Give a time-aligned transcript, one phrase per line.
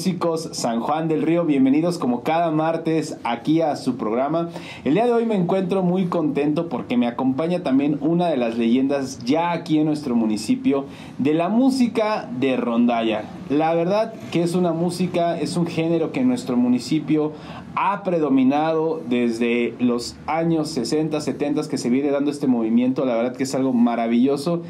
[0.00, 4.48] Músicos San Juan del Río, bienvenidos como cada martes aquí a su programa.
[4.82, 8.56] El día de hoy me encuentro muy contento porque me acompaña también una de las
[8.56, 10.86] leyendas ya aquí en nuestro municipio
[11.18, 13.24] de la música de rondalla.
[13.50, 17.32] La verdad que es una música, es un género que en nuestro municipio
[17.74, 23.04] ha predominado desde los años 60, 70 que se viene dando este movimiento.
[23.04, 24.62] La verdad que es algo maravilloso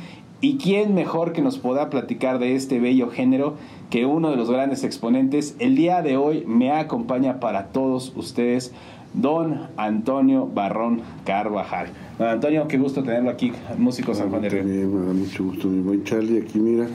[0.42, 3.56] ¿Y quién mejor que nos pueda platicar de este bello género
[3.90, 5.56] que uno de los grandes exponentes?
[5.58, 8.72] El día de hoy me acompaña para todos ustedes
[9.12, 11.88] don Antonio Barrón Carvajal.
[12.19, 14.64] Don Antonio, qué gusto tenerlo aquí, músico San Juan de Río.
[14.64, 16.41] me da mucho gusto, mi buen Charlie.
[16.41, 16.86] Aquí, mira,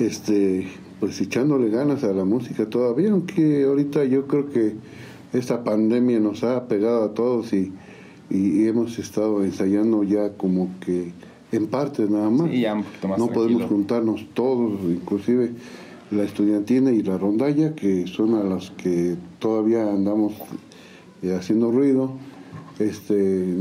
[0.00, 0.66] este,
[0.98, 4.74] pues echándole ganas a la música todavía, aunque ahorita yo creo que
[5.32, 7.72] esta pandemia nos ha pegado a todos y,
[8.28, 11.12] y hemos estado ensayando ya como que
[11.52, 12.50] en parte nada más.
[13.18, 15.52] no podemos juntarnos todos, inclusive
[16.12, 20.34] la estudiantina y la rondalla, que son a las que todavía andamos
[21.22, 22.12] eh, haciendo ruido.
[22.78, 23.56] Este,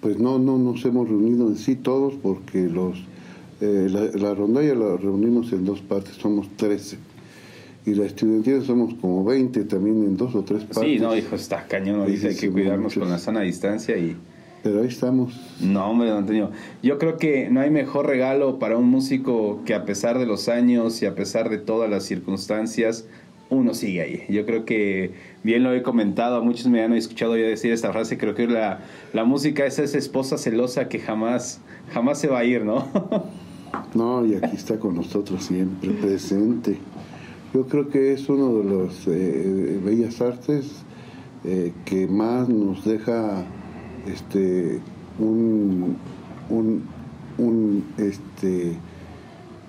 [0.00, 2.96] pues no, no nos hemos reunido en sí todos porque los
[3.60, 6.98] eh, la, rondalla la reunimos en dos partes, somos 13.
[7.86, 10.82] Y la estudiantina somos como 20 también en dos o tres partes.
[10.82, 14.16] Sí, no, hijo, está cañón, dice, hay que cuidarnos con la sana distancia y
[14.66, 15.32] pero ahí estamos.
[15.60, 16.50] No, hombre, don Antonio.
[16.82, 20.48] Yo creo que no hay mejor regalo para un músico que a pesar de los
[20.48, 23.06] años y a pesar de todas las circunstancias,
[23.48, 24.24] uno sigue ahí.
[24.28, 25.12] Yo creo que,
[25.44, 28.48] bien lo he comentado, a muchos me han escuchado yo decir esta frase, creo que
[28.48, 28.80] la,
[29.12, 31.60] la música es esa esposa celosa que jamás,
[31.92, 32.88] jamás se va a ir, ¿no?
[33.94, 36.76] no, y aquí está con nosotros siempre, presente.
[37.54, 40.82] Yo creo que es uno de los eh, bellas artes
[41.44, 43.46] eh, que más nos deja
[44.08, 44.80] este,
[45.18, 45.96] un,
[46.48, 48.76] un, este,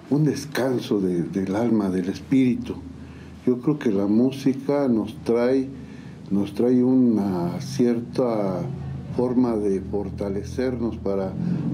[0.10, 2.76] un descanso del alma, del espíritu.
[3.46, 5.68] Yo creo que la música nos trae,
[6.32, 8.62] nos trae una cierta
[9.16, 11.32] forma de fortalecernos para,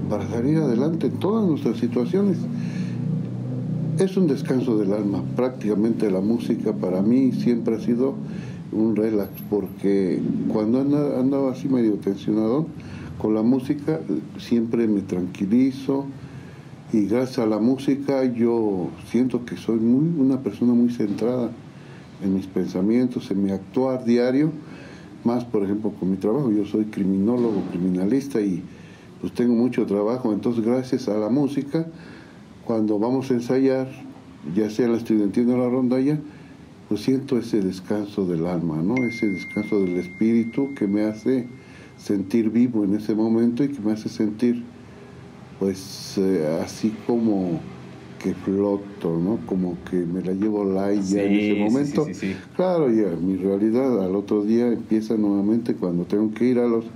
[0.08, 2.38] para salir adelante en todas nuestras situaciones.
[3.98, 8.14] Es un descanso del alma, prácticamente la música para mí siempre ha sido
[8.74, 12.66] un relax, porque cuando andaba así medio tensionado
[13.18, 14.00] con la música,
[14.38, 16.06] siempre me tranquilizo
[16.92, 21.50] y gracias a la música yo siento que soy muy, una persona muy centrada
[22.22, 24.50] en mis pensamientos, en mi actuar diario,
[25.24, 28.62] más por ejemplo con mi trabajo, yo soy criminólogo, criminalista y
[29.20, 31.86] pues tengo mucho trabajo, entonces gracias a la música,
[32.64, 33.88] cuando vamos a ensayar,
[34.54, 36.18] ya sea la estudiantina o la rondalla,
[36.88, 38.94] pues siento ese descanso del alma, ¿no?
[38.96, 41.46] Ese descanso del espíritu que me hace
[41.96, 44.62] sentir vivo en ese momento y que me hace sentir,
[45.58, 47.60] pues, eh, así como
[48.22, 49.38] que floto, ¿no?
[49.46, 52.06] Como que me la llevo light ya en ese momento.
[52.56, 56.86] claro, ya mi realidad al otro día empieza nuevamente cuando tengo que ir a los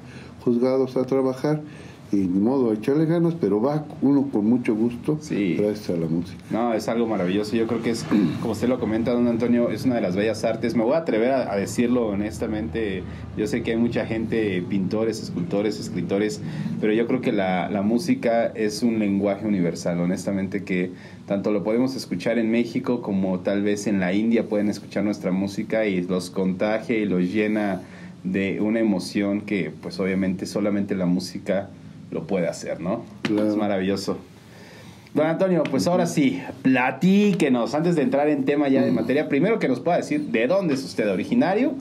[0.43, 1.63] juzgados a trabajar
[2.11, 5.57] y ni modo, a echarle ganas, pero va uno con mucho gusto sí.
[5.59, 6.43] gracias a la música.
[6.51, 7.55] No, es algo maravilloso.
[7.55, 8.05] Yo creo que es,
[8.41, 10.75] como usted lo comenta, don Antonio, es una de las bellas artes.
[10.75, 13.03] Me voy a atrever a, decirlo honestamente.
[13.37, 16.41] Yo sé que hay mucha gente, pintores, escultores, escritores,
[16.81, 20.93] pero yo creo que la, la música es un lenguaje universal, honestamente, que
[21.27, 25.31] tanto lo podemos escuchar en México como tal vez en la India pueden escuchar nuestra
[25.31, 27.83] música y los contagia y los llena
[28.25, 31.69] de una emoción que pues obviamente solamente la música
[32.11, 33.05] lo puede hacer, ¿no?
[33.25, 34.19] Es maravilloso.
[35.15, 38.95] Don Antonio, pues ahora sí, platíquenos, antes de entrar en tema ya de mm.
[38.95, 41.73] materia, primero que nos pueda decir de dónde es usted originario.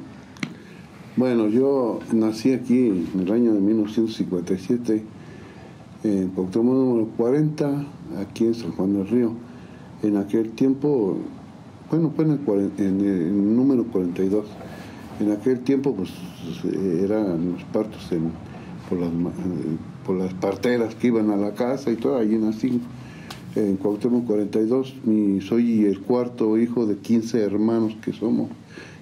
[1.17, 5.03] Bueno, yo nací aquí en el año de 1957,
[6.03, 7.85] en Cuauhtémoc número 40,
[8.21, 9.33] aquí en San Juan del Río.
[10.03, 11.18] En aquel tiempo,
[11.89, 14.45] bueno, fue en el, número 42.
[15.19, 16.12] En aquel tiempo, pues,
[17.03, 18.31] eran los partos en,
[18.88, 19.09] por las
[20.07, 22.81] por las parteras que iban a la casa y todo, allí nací.
[23.56, 28.50] En Cuauhtémoc 42, mi, soy el cuarto hijo de 15 hermanos que somos.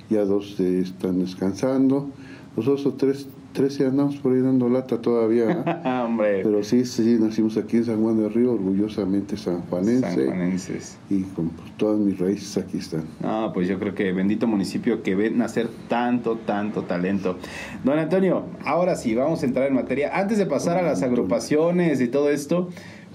[0.09, 2.09] Ya dos están descansando.
[2.55, 5.63] Los otros tres 13 andamos por ahí dando lata todavía.
[6.05, 6.41] Hombre.
[6.43, 10.01] Pero sí, sí, nacimos aquí en San Juan del Río, orgullosamente sanjuanense.
[10.01, 10.97] Sanjuanenses.
[11.09, 13.05] Y con pues, todas mis raíces aquí están.
[13.23, 17.37] Ah, pues yo creo que bendito municipio que ve nacer tanto, tanto talento.
[17.83, 20.11] Don Antonio, ahora sí, vamos a entrar en materia.
[20.19, 22.69] Antes de pasar a las agrupaciones y todo esto,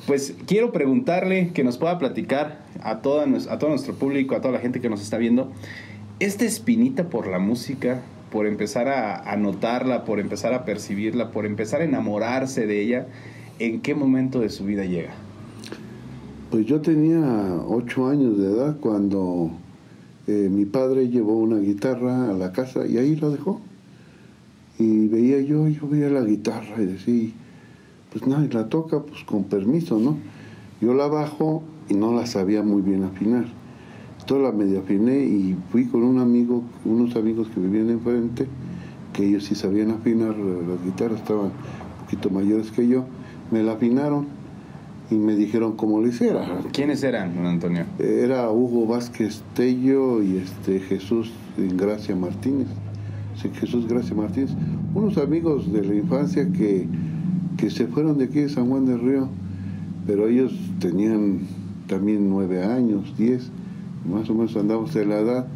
[0.06, 4.54] pues quiero preguntarle que nos pueda platicar a, toda, a todo nuestro público, a toda
[4.54, 5.52] la gente que nos está viendo,
[6.18, 11.80] esta espinita por la música por empezar a, notarla, por empezar a percibirla, por empezar
[11.80, 13.06] a enamorarse de ella,
[13.58, 15.12] ¿en qué momento de su vida llega?
[16.50, 17.20] Pues yo tenía
[17.66, 19.50] ocho años de edad cuando
[20.26, 23.60] eh, mi padre llevó una guitarra a la casa y ahí la dejó.
[24.78, 27.30] Y veía yo, yo veía la guitarra y decía,
[28.12, 30.16] pues nadie la toca, pues con permiso, ¿no?
[30.80, 33.59] Yo la bajo y no la sabía muy bien afinar.
[34.30, 38.46] Entonces la medio afiné y fui con un amigo, unos amigos que vivían enfrente,
[39.12, 43.06] que ellos sí sabían afinar las guitarras, estaban un poquito mayores que yo,
[43.50, 44.26] me la afinaron
[45.10, 46.46] y me dijeron cómo lo hiciera.
[46.72, 47.86] ¿Quiénes eran, don Antonio?
[47.98, 51.32] Era Hugo Vázquez Tello y este Jesús
[51.76, 52.68] Gracia Martínez.
[53.54, 54.50] Jesús Gracia Martínez,
[54.94, 56.86] unos amigos de la infancia que,
[57.56, 59.28] que se fueron de aquí de San Juan del Río,
[60.06, 61.40] pero ellos tenían
[61.88, 63.50] también nueve años, diez,
[64.04, 65.46] más o menos andamos de la edad,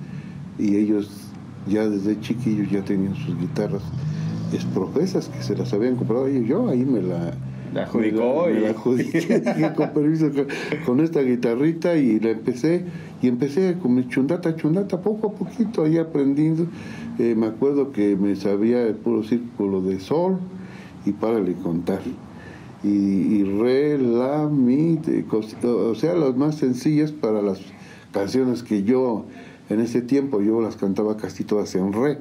[0.58, 1.10] y ellos
[1.68, 3.82] ya desde chiquillos ya tenían sus guitarras
[4.54, 7.34] es profesas que se las habían comprado y yo ahí me la
[7.72, 10.30] la adjudicó me, la adjudiqué, con permiso
[10.86, 12.84] con, esta guitarrita y la empecé
[13.20, 16.66] y empecé con mi chundata chundata poco a poquito ahí aprendiendo.
[17.18, 20.38] Eh, me acuerdo que me sabía el puro círculo de sol
[21.04, 22.00] y para de contar.
[22.84, 25.00] Y, y re la mi
[25.64, 27.60] o sea las más sencillas para las
[28.14, 29.26] canciones que yo
[29.68, 32.18] en ese tiempo yo las cantaba casi todas en re.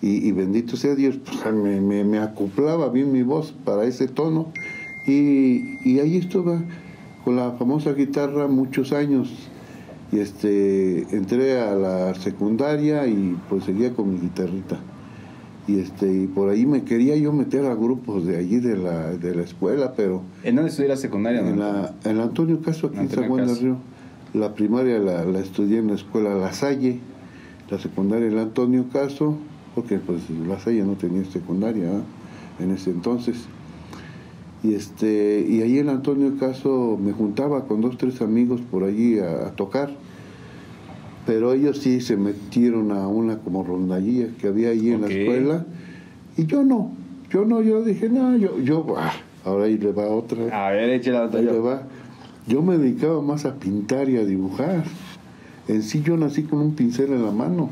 [0.00, 4.52] Y, bendito sea Dios, pues, me, me, acoplaba bien mi voz para ese tono.
[5.08, 6.60] Y, y, ahí estuve
[7.24, 9.32] con la famosa guitarra muchos años.
[10.12, 14.78] Y este entré a la secundaria y pues seguía con mi guitarrita.
[15.66, 19.12] Y este y por ahí me quería yo meter a grupos de allí de la,
[19.12, 21.46] de la escuela pero ¿en dónde estudié la secundaria?
[21.46, 23.76] En la en Antonio Caso aquí en San Juan del Río
[24.34, 27.00] la primaria la, la estudié en la escuela La Salle
[27.70, 29.36] la secundaria en Antonio Caso
[29.74, 31.88] porque pues La Salle no tenía secundaria
[32.58, 33.44] en ese entonces.
[34.64, 39.20] Y, este, y ahí en Antonio Caso me juntaba con dos, tres amigos por allí
[39.20, 39.90] a, tocar.
[41.26, 45.66] Pero ellos sí se metieron a una como rondallía que había allí en la escuela.
[46.36, 46.90] Y yo no,
[47.30, 49.12] yo no, yo dije, no, yo, yo, ah,
[49.44, 50.66] ahora ahí le va otra.
[50.66, 51.40] A ver, échale otra.
[51.40, 51.82] le va.
[52.48, 54.84] Yo me dedicaba más a pintar y a dibujar.
[55.68, 57.68] En sí yo nací con un pincel en la mano.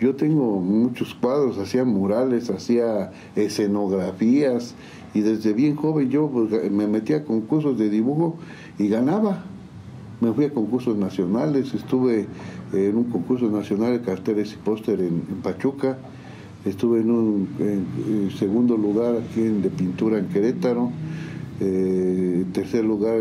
[0.00, 4.74] Yo tengo muchos cuadros, hacía murales, hacía escenografías
[5.14, 8.36] y desde bien joven yo pues, me metía a concursos de dibujo
[8.76, 9.44] y ganaba.
[10.20, 12.26] Me fui a concursos nacionales, estuve
[12.72, 15.96] en un concurso nacional de carteles y póster en, Pachuca,
[16.64, 20.90] estuve en un segundo lugar aquí en, de pintura en Querétaro,
[21.60, 23.18] eh, tercer lugar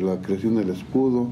[0.00, 1.28] la creación del escudo,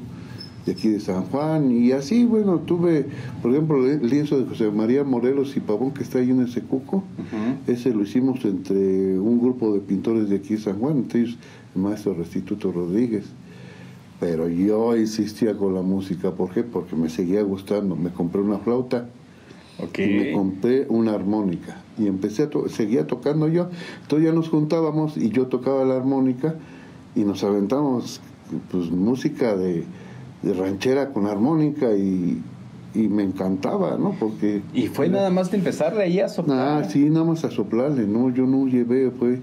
[0.67, 3.07] de aquí de San Juan y así, bueno, tuve,
[3.43, 6.63] por ejemplo, el lienzo de José María Morelos y Pavón que está ahí en ese
[6.63, 7.03] cuco,
[7.67, 11.39] ese lo hicimos entre un grupo de pintores de aquí de San Juan, entre ellos
[11.75, 13.25] el maestro Restituto Rodríguez.
[14.19, 16.63] Pero yo insistía con la música, ¿por qué?
[16.63, 17.97] Porque me seguía gustando.
[17.97, 19.09] Me compré una flauta
[19.99, 21.83] y me compré una armónica.
[21.99, 23.69] Y empecé a seguía tocando yo.
[24.03, 26.55] Entonces ya nos juntábamos y yo tocaba la armónica
[27.15, 28.21] y nos aventamos
[28.71, 29.85] pues música de,
[30.43, 32.43] de ranchera con armónica y,
[32.95, 34.17] y me encantaba, ¿no?
[34.19, 34.63] Porque...
[34.75, 36.83] ¿Y fue nada más de empezarle ahí a soplar?
[36.83, 38.31] Ah, sí, nada más a soplarle, ¿no?
[38.31, 39.41] Yo no llevé, fue,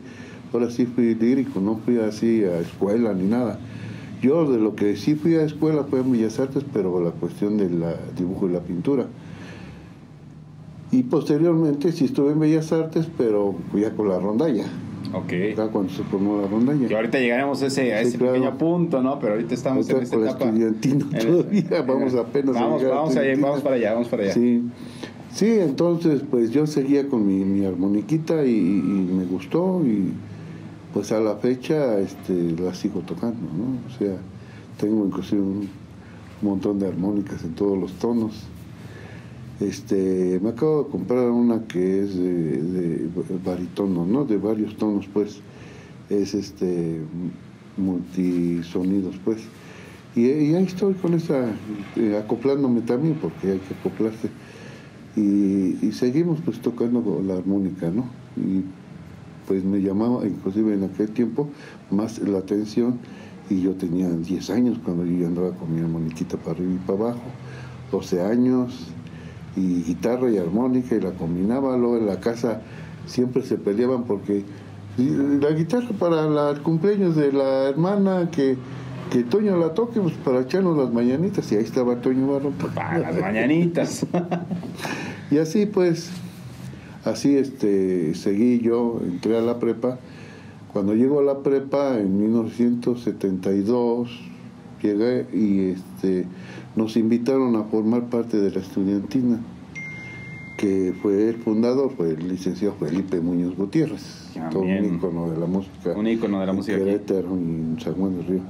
[0.54, 3.60] ahora sí fui lírico, no fui así a escuela ni nada.
[4.22, 7.58] Yo de lo que sí fui a escuela fue a Bellas Artes, pero la cuestión
[7.58, 7.84] del
[8.18, 9.06] dibujo y la pintura.
[10.92, 14.66] Y posteriormente sí estuve en Bellas Artes, pero ya con la rondalla.
[15.14, 15.32] Ok.
[15.72, 16.76] cuando se formó la ronda.
[16.76, 19.20] Y ahorita llegaremos a ese, a ese pequeño punto, ¿no?
[19.20, 20.46] Pero ahorita estamos en esta etapa.
[20.50, 24.34] todavía, vamos apenas vamos, a vamos, vamos para allá, vamos para allá.
[24.34, 24.64] Sí.
[25.34, 30.12] Sí, entonces pues yo seguía con mi, mi armoniquita y, me gustó y
[30.94, 33.78] pues a la fecha este, la sigo tocando, ¿no?
[33.88, 34.16] O sea,
[34.80, 35.70] tengo inclusive un
[36.42, 38.48] montón de armónicas en todos los tonos.
[39.60, 43.10] Este, me acabo de comprar una que es de, de
[43.44, 44.26] baritono, ¿no?
[44.26, 45.42] De varios tonos, pues.
[46.10, 47.02] Es este
[47.78, 49.40] multisonidos, pues.
[50.16, 51.46] Y, ahí estoy con esa,
[51.96, 54.30] eh, acoplándome también, porque hay que acoplarse.
[55.16, 58.06] Y, seguimos pues tocando la armónica, ¿no?
[58.36, 58.64] Y
[59.48, 61.50] pues me llamaba, inclusive en aquel tiempo,
[61.90, 63.00] más la atención.
[63.50, 67.00] Y yo tenía 10 años cuando yo andaba con mi armoniquita para arriba y para
[67.00, 67.22] abajo,
[67.92, 68.88] 12 años,
[69.58, 71.76] y guitarra y armónica y la combinaba.
[71.76, 72.62] Luego en la casa
[73.08, 74.46] siempre se peleaban porque
[74.98, 78.56] la guitarra para el cumpleaños de la hermana que,
[79.12, 82.52] que Toño la toque pues para echarnos las mañanitas y ahí estaba Toño Barro.
[82.74, 84.06] Para las mañanitas.
[85.32, 86.12] y así pues,
[87.04, 89.98] así este seguí yo, entré a la prepa.
[90.72, 94.10] Cuando llego a la prepa en 1972,
[94.84, 96.26] llegué y este,
[96.78, 99.40] nos invitaron a formar parte de la estudiantina,
[100.58, 105.38] que fue el fundador, fue el licenciado Felipe Muñoz Gutiérrez, Ah, todo un ícono de
[105.40, 105.94] la música.
[105.96, 106.78] Un ícono de la en música.
[106.78, 108.42] Querétaro y en San Juan del Río.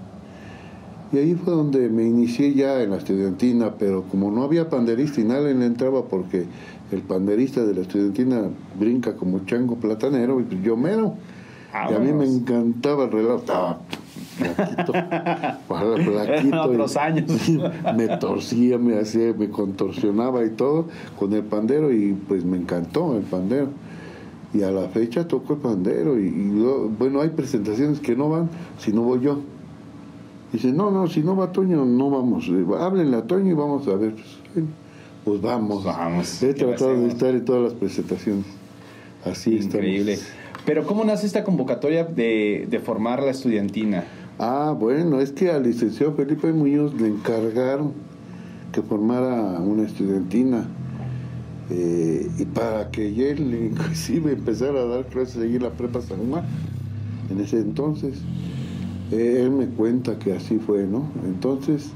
[1.13, 5.21] Y ahí fue donde me inicié ya en la estudiantina, pero como no había panderista
[5.21, 6.45] y nadie le entraba porque
[6.91, 11.15] el panderista de la estudiantina brinca como chango platanero, y pues yo mero.
[11.89, 13.43] y a mí me encantaba el reloj.
[14.37, 14.91] Flaquito,
[15.67, 17.31] para flaquito, y otros años.
[17.97, 23.15] me torcía, me hacía, me contorsionaba y todo con el pandero y pues me encantó
[23.17, 23.67] el pandero.
[24.53, 28.29] Y a la fecha toco el pandero y, y yo- bueno, hay presentaciones que no
[28.29, 29.39] van si no voy yo.
[30.53, 32.49] Dice, no, no, si no va Toño, no vamos.
[32.79, 34.13] Háblenle a Toño y vamos a ver.
[34.53, 34.65] Pues,
[35.25, 35.83] Pues vamos.
[35.83, 38.45] Vamos, He ¿qué le tratado de estar en todas las presentaciones.
[39.25, 40.13] Así Increíble.
[40.13, 40.33] estamos.
[40.65, 44.05] Pero ¿cómo nace esta convocatoria de, de formar la estudiantina?
[44.39, 47.91] Ah, bueno, es que al licenciado Felipe Muñoz le encargaron
[48.71, 50.65] que formara una estudiantina
[51.71, 56.29] eh, y para que él inclusive empezara a dar clases ahí en la prepa San
[56.29, 56.43] Juan
[57.31, 58.19] en ese entonces.
[59.11, 61.03] Eh, él me cuenta que así fue, ¿no?
[61.25, 61.89] Entonces,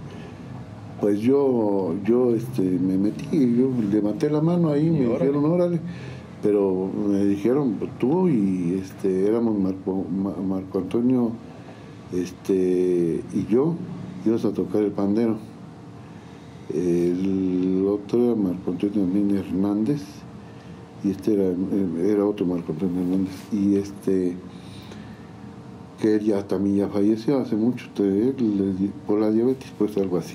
[1.00, 5.26] pues yo, yo este, me metí, yo levanté la mano ahí, Y me órale.
[5.32, 5.80] dijeron, órale,
[6.42, 11.32] pero me dijeron, tú y este, éramos Marco, Ma- Marco Antonio
[12.14, 13.76] este, y yo,
[14.26, 15.38] íbamos a tocar el pandero.
[16.74, 20.02] El otro era Marco Antonio Hernández,
[21.04, 21.54] y este era,
[22.06, 24.36] era otro Marco Antonio Hernández, y este
[26.02, 27.86] que él ya también ya falleció hace mucho,
[29.06, 30.34] por la diabetes, pues algo así.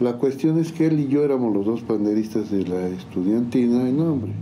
[0.00, 3.92] La cuestión es que él y yo éramos los dos panderistas de la estudiantina, y
[3.92, 4.32] no, hombre,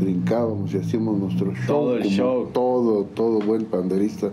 [0.00, 1.66] brincábamos y hacíamos nuestro show.
[1.66, 2.48] Todo el show.
[2.52, 4.30] Todo, todo buen panderista.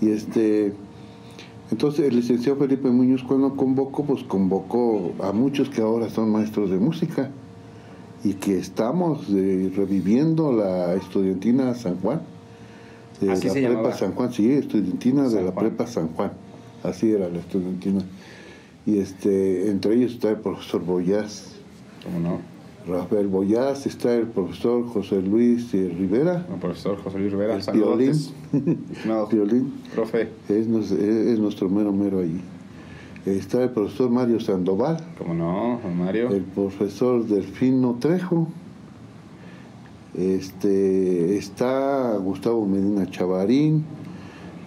[0.00, 0.72] Y este,
[1.70, 6.70] entonces el licenciado Felipe Muñoz cuando convocó, pues convocó a muchos que ahora son maestros
[6.70, 7.30] de música
[8.24, 12.22] y que estamos eh, reviviendo la estudiantina San Juan.
[13.20, 13.92] De Así la prepa llamaba.
[13.92, 15.66] San Juan, sí, estudiantina de la Juan.
[15.66, 16.32] prepa San Juan.
[16.82, 18.02] Así era la estudiantina.
[18.86, 21.54] Y este, entre ellos está el profesor Boyás,
[22.04, 22.57] ¿Cómo no?
[22.86, 27.58] Rafael Boyás, está el profesor José Luis Rivera, El profesor José Luis Rivera.
[29.06, 32.40] No, violín, profe, es, es- es nuestro mero mero ahí.
[33.26, 36.30] Está el profesor Mario Sandoval, ¿cómo no, Mario?
[36.30, 38.48] el profesor Delfino Trejo,
[40.16, 43.84] este, está Gustavo Medina Chavarín,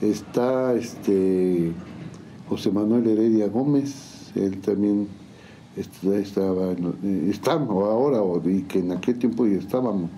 [0.01, 1.71] está este
[2.49, 5.07] José Manuel Heredia Gómez, él también
[5.77, 10.09] estaba, eh, estamos ahora, y que en aquel tiempo ya estábamos.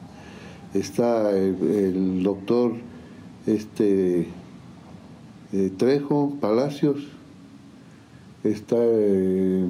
[0.73, 2.73] Está el, doctor
[3.45, 4.27] este
[5.51, 7.07] eh, Trejo Palacios,
[8.43, 9.63] está eh,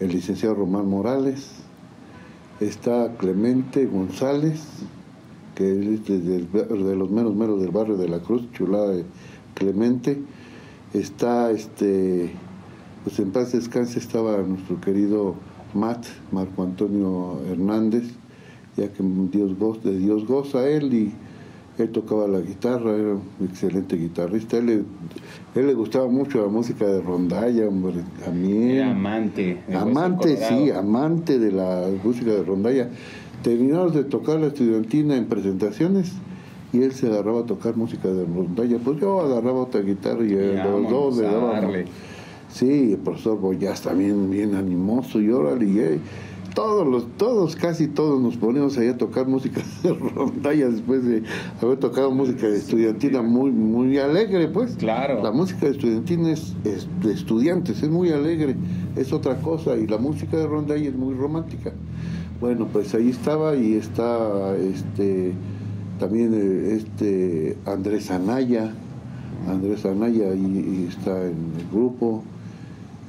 [0.00, 1.50] el licenciado Román Morales,
[2.60, 4.60] está Clemente González,
[5.56, 9.04] que es ba- de los menos meros del barrio de la Cruz, chulada de
[9.54, 10.22] Clemente,
[10.94, 12.30] está este,
[13.04, 15.34] pues en paz descanse estaba nuestro querido
[15.74, 18.04] Matt, Marco Antonio Hernández,
[18.76, 21.12] ya que Dios goza, de Dios goza él y
[21.78, 24.74] él tocaba la guitarra, era un excelente guitarrista, él le,
[25.54, 28.70] él le gustaba mucho la música de rondalla, hombre, también.
[28.70, 29.62] Era amante.
[29.72, 32.88] Amante, sí, amante de la música de rondalla.
[33.42, 36.14] Terminamos de tocar la estudiantina en presentaciones
[36.72, 38.78] y él se agarraba a tocar música de rondalla.
[38.78, 41.74] Pues yo agarraba otra guitarra y, Y los dos le dábamos.
[42.48, 46.00] Sí, el profesor Boyás también bien animoso y órale, y, eh,
[46.58, 51.22] todos los, todos, casi todos nos poníamos ahí a tocar música de rondalla después de
[51.62, 54.74] haber tocado música estudiantina muy, muy alegre, pues.
[54.74, 55.22] Claro.
[55.22, 58.56] La música estudiantina es, es de estudiantes, es muy alegre,
[58.96, 61.72] es otra cosa, y la música de rondalla es muy romántica.
[62.40, 65.34] Bueno, pues ahí estaba y está este
[66.00, 68.72] también eh, este Andrés Anaya,
[69.48, 72.24] Andrés Anaya y, y está en el grupo.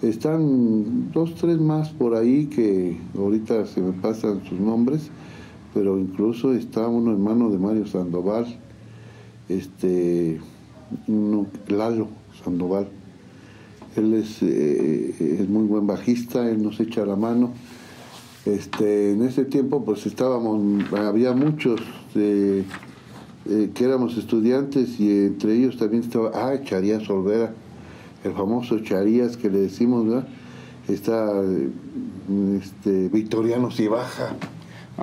[0.01, 5.09] Están dos, tres más por ahí que ahorita se me pasan sus nombres,
[5.73, 8.45] pero incluso está uno hermano de Mario Sandoval,
[9.49, 10.39] este
[11.07, 12.07] uno, Lalo
[12.43, 12.87] Sandoval.
[13.97, 17.51] Él es, eh, es muy buen bajista, él nos echa la mano.
[18.45, 21.81] Este, en ese tiempo pues estábamos, había muchos
[22.15, 22.63] eh,
[23.49, 27.53] eh, que éramos estudiantes y entre ellos también estaba, ah, Charías Olvera,
[28.23, 30.27] el famoso Charías que le decimos, ¿verdad?
[30.87, 31.69] Está eh,
[32.61, 33.71] este, Victoriano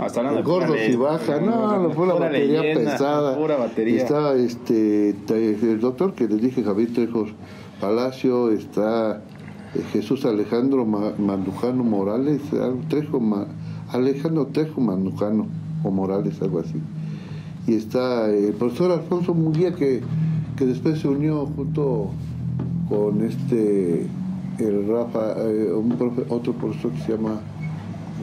[0.07, 3.37] está hablando El de pura gordo si baja, no, no fue la batería leyenda, pesada.
[3.39, 3.97] Pura batería.
[4.03, 7.27] Estaba este, te- el doctor que les dije, Javier Trejo
[7.81, 9.23] Palacio está
[9.75, 12.41] eh, Jesús Alejandro Mandujano Morales,
[12.89, 13.23] Trejo,
[13.93, 15.47] Alejandro Trejo Mandujano
[15.83, 16.75] o Morales, algo así.
[17.67, 20.03] Y está el profesor Alfonso Munguía que,
[20.57, 22.11] que después se unió junto
[22.89, 24.07] con este
[24.59, 25.71] el Rafa, eh,
[26.29, 27.41] otro profesor que se llama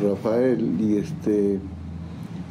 [0.01, 1.59] Rafael y este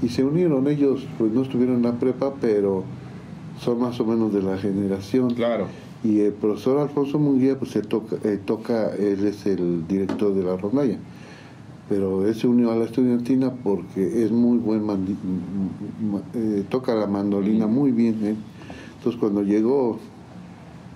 [0.02, 2.82] y se unieron ellos, pues no estuvieron en la prepa, pero
[3.60, 5.32] son más o menos de la generación.
[5.34, 5.66] Claro.
[6.02, 10.42] Y el profesor Alfonso Munguía, pues se toca, eh, toca, él es el director de
[10.42, 10.98] la rondalla.
[11.88, 14.82] Pero él se unió a la estudiantina porque es muy buen,
[16.34, 18.18] eh, toca la mandolina muy bien.
[18.24, 18.34] ¿eh?
[18.96, 20.00] Entonces cuando llegó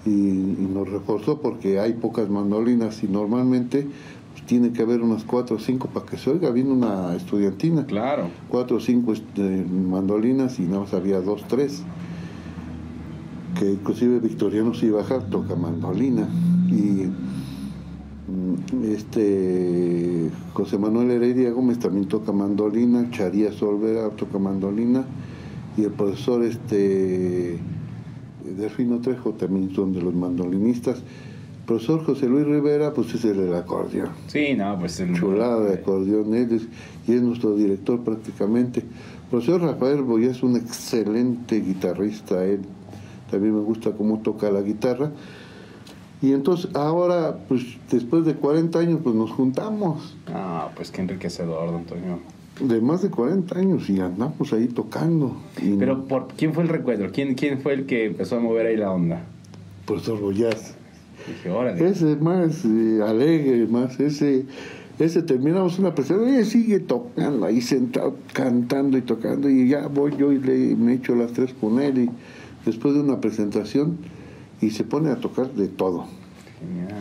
[0.06, 3.86] y, nos reforzó porque hay pocas mandolinas y normalmente
[4.32, 7.86] pues, tiene que haber unas cuatro o cinco para que se oiga bien una estudiantina.
[7.86, 8.28] Claro.
[8.48, 11.82] Cuatro o cinco este, mandolinas y nada más había dos, tres
[13.58, 16.28] que inclusive Victoriano bajar toca mandolina
[16.68, 17.08] y
[18.30, 25.04] mm, este José Manuel Heredia Gómez también toca mandolina, Charía Solvera toca mandolina
[25.76, 27.58] y el profesor este
[28.54, 30.98] Delfino Trejo también son de los mandolinistas.
[30.98, 34.10] El profesor José Luis Rivera, pues es el del acordeón.
[34.28, 35.14] Sí, no, pues el...
[35.14, 36.68] Chulada de acordeón, él es,
[37.08, 38.80] y es nuestro director prácticamente.
[38.80, 42.60] El profesor Rafael Boya es un excelente guitarrista, él
[43.30, 45.10] también me gusta cómo toca la guitarra.
[46.22, 50.16] Y entonces ahora, pues después de 40 años, pues nos juntamos.
[50.28, 52.20] Ah, pues qué enriquecedor, don Antonio.
[52.60, 55.36] De más de 40 años y andamos ahí tocando.
[55.78, 57.10] Pero por ¿quién fue el recuerdo?
[57.12, 59.22] ¿Quién, ¿Quién fue el que empezó a mover ahí la onda?
[59.86, 60.74] Profesor Boyaz.
[61.26, 61.86] Dije, órale.
[61.86, 64.46] Ese más eh, alegre, más ese
[64.98, 70.16] ese terminamos una presentación y sigue tocando ahí sentado, cantando y tocando y ya voy
[70.16, 72.10] yo y le, me echo las tres con él y
[72.64, 73.98] después de una presentación
[74.62, 76.06] y se pone a tocar de todo.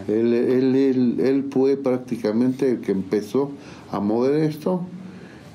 [0.09, 3.51] Él, él, él, él, fue prácticamente el que empezó
[3.89, 4.81] a mover esto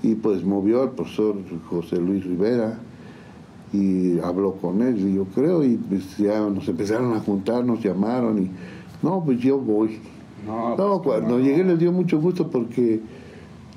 [0.03, 1.37] y pues movió al profesor
[1.69, 2.79] José Luis Rivera
[3.73, 7.83] y habló con él, y yo creo, y pues ya nos empezaron a juntar, nos
[7.83, 8.51] llamaron y
[9.03, 9.99] no, pues yo voy.
[10.47, 13.01] No, pues, cuando llegué les dio mucho gusto porque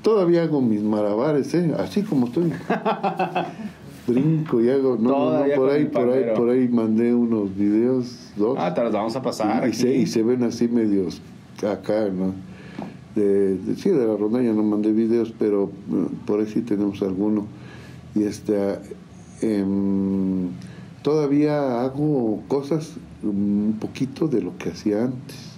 [0.02, 1.72] todavía hago mis malabares, ¿eh?
[1.78, 2.52] así como estoy.
[4.06, 4.96] brinco y hago.
[4.98, 8.56] No, no, por ahí, por ahí, por ahí mandé unos videos, dos.
[8.58, 9.68] Ah, te los vamos a pasar.
[9.68, 11.20] Y, se, y se, ven así medios
[11.62, 12.34] acá, ¿no?
[13.14, 17.46] De, sí, de la rondalla no mandé videos, pero eh, por ahí sí tenemos alguno.
[18.14, 18.78] Y este,
[19.40, 20.48] em,
[21.02, 25.54] todavía hago cosas un poquito de lo que hacía antes.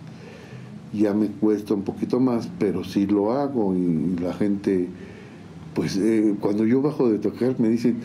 [0.93, 4.89] Ya me cuesta un poquito más, pero sí lo hago y, la gente,
[5.75, 7.99] pues eh, cuando yo bajo de tocar me dicen,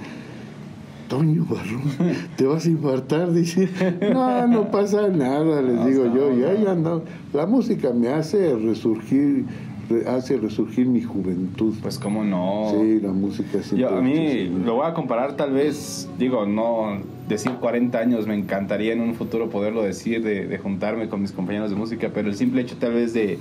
[1.12, 1.82] Toño Barrón,
[2.38, 3.68] te vas a infartar, dice,
[4.14, 7.02] no, no pasa nada, les digo yo, ya, ya no,
[7.34, 9.44] la música me hace resurgir,
[10.08, 11.76] hace resurgir mi juventud.
[11.82, 12.72] Pues cómo no.
[12.72, 17.52] Sí, la música Yo, A mí lo voy a comparar tal vez, digo, no decir
[17.60, 21.72] 40 años, me encantaría en un futuro poderlo decir, de, de juntarme con mis compañeros
[21.72, 23.38] de música, pero el simple hecho tal vez de,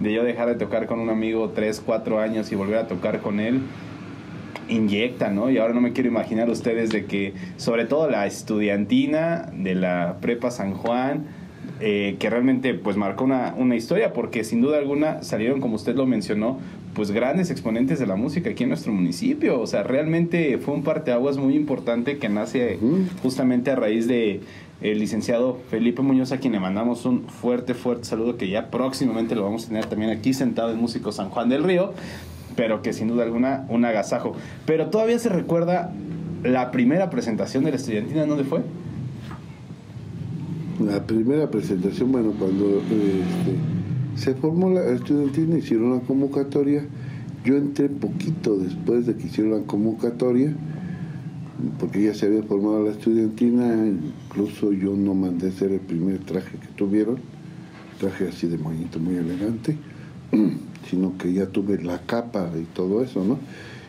[0.00, 3.20] de yo dejar de tocar con un amigo 3, 4 años y volver a tocar
[3.20, 3.60] con él,
[4.68, 5.50] inyecta, ¿no?
[5.50, 10.18] Y ahora no me quiero imaginar ustedes de que, sobre todo la estudiantina de la
[10.20, 11.26] Prepa San Juan,
[11.80, 15.96] eh, que realmente pues marcó una, una, historia, porque sin duda alguna salieron, como usted
[15.96, 16.58] lo mencionó,
[16.94, 19.60] pues grandes exponentes de la música aquí en nuestro municipio.
[19.60, 22.78] O sea, realmente fue un parteaguas muy importante que nace
[23.22, 24.40] justamente a raíz de
[24.80, 29.34] el licenciado Felipe Muñoz, a quien le mandamos un fuerte, fuerte saludo, que ya próximamente
[29.34, 31.94] lo vamos a tener también aquí sentado en Músico San Juan del Río
[32.56, 34.34] pero que sin duda alguna un agasajo.
[34.66, 35.92] Pero todavía se recuerda
[36.42, 38.62] la primera presentación de la estudiantina, ¿dónde fue?
[40.80, 43.56] La primera presentación, bueno, cuando este,
[44.16, 46.84] se formó la estudiantina, hicieron la convocatoria,
[47.44, 50.52] yo entré poquito después de que hicieron la convocatoria,
[51.78, 56.58] porque ya se había formado la estudiantina, incluso yo no mandé hacer el primer traje
[56.58, 57.18] que tuvieron,
[58.00, 59.76] traje así de moñito, muy elegante.
[60.88, 63.38] sino que ya tuve la capa y todo eso, ¿no?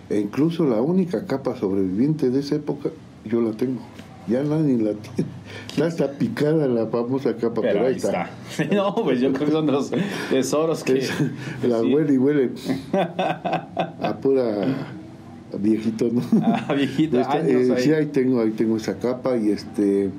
[0.09, 2.89] E incluso la única capa sobreviviente de esa época,
[3.25, 3.81] yo la tengo.
[4.27, 5.29] Ya nadie la tiene.
[5.77, 8.29] Ya está picada la famosa capa, pero, ahí está.
[8.73, 9.91] no, pues yo creo que son los
[10.29, 11.05] tesoros que...
[11.67, 12.51] la huele y huele
[12.93, 14.67] a pura
[15.59, 16.21] viejito, ¿no?
[16.41, 20.09] Ah, viejito, eh, Sí, ahí tengo, ahí tengo esa capa y este...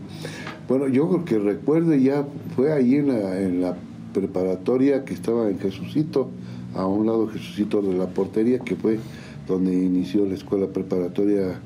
[0.69, 3.77] Bueno, yo creo que recuerdo ya fue ahí en la, en la
[4.13, 6.31] preparatoria que estaba en Jesucito,
[6.77, 8.99] a un lado Jesucito de la Portería, que fue
[9.47, 11.61] donde inició la escuela preparatoria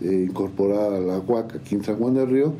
[0.00, 2.54] eh, incorporada a la Huaca, aquí en San Juan del Río.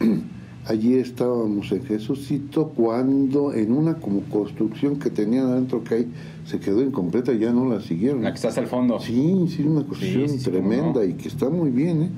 [0.66, 6.08] allí estábamos en Jesucito cuando en una como construcción que tenían adentro que hay
[6.44, 8.22] se quedó incompleta, ya no la siguieron.
[8.22, 8.98] La que está hasta el fondo.
[9.00, 11.04] Sí, sí, una construcción Sí, sí, sí, tremenda no.
[11.04, 12.10] y que está muy bien, ¿eh?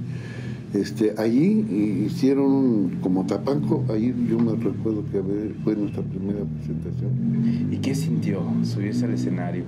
[0.74, 5.20] Este, allí hicieron como Tapanco, ahí yo me recuerdo que
[5.62, 7.68] fue nuestra primera presentación.
[7.70, 9.64] ¿Y qué sintió subirse al escenario?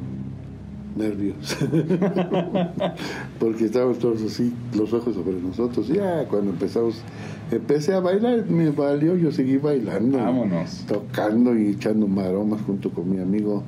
[0.96, 1.58] Nervios.
[3.38, 5.88] Porque estábamos todos así, los ojos sobre nosotros.
[5.88, 7.02] Ya cuando empezamos,
[7.50, 10.16] empecé a bailar, me valió, yo seguí bailando.
[10.18, 10.84] Vámonos.
[10.86, 13.62] Tocando y echando maromas junto con mi amigo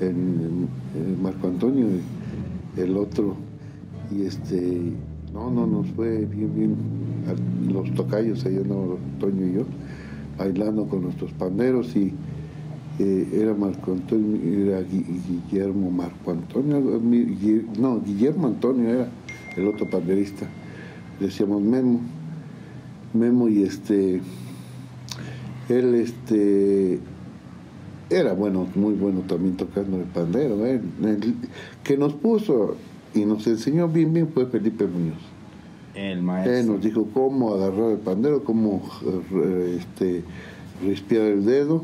[0.00, 1.86] en, en Marco Antonio,
[2.76, 3.36] el otro.
[4.10, 4.94] Y este,
[5.32, 6.76] no, no, nos fue bien, bien.
[7.72, 9.62] Los tocayos, allá no, Toño y yo,
[10.38, 12.12] bailando con nuestros panderos y
[12.98, 16.80] eh, era Marco Antonio, era Gui- Guillermo Marco Antonio,
[17.78, 19.08] no, Guillermo Antonio era
[19.56, 20.46] el otro panderista,
[21.20, 22.00] decíamos Memo,
[23.14, 24.20] Memo y este,
[25.68, 26.98] él este,
[28.08, 30.80] era bueno, muy bueno también tocando el pandero, ¿eh?
[31.84, 32.76] Que nos puso
[33.14, 35.18] y nos enseñó bien bien fue Felipe Muñoz.
[35.94, 36.74] El Él maestro.
[36.74, 40.22] nos dijo cómo agarrar el pandero, cómo eh, este,
[40.84, 41.82] respirar el dedo,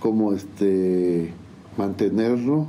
[0.00, 1.32] cómo este,
[1.76, 2.66] mantenerlo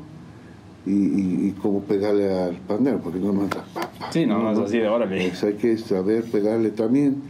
[0.86, 3.64] y, y- y cómo pegarle al pandero, porque no manda.
[4.12, 5.28] Sí, no, no es así de órale.
[5.30, 7.22] Pues hay que saber pegarle también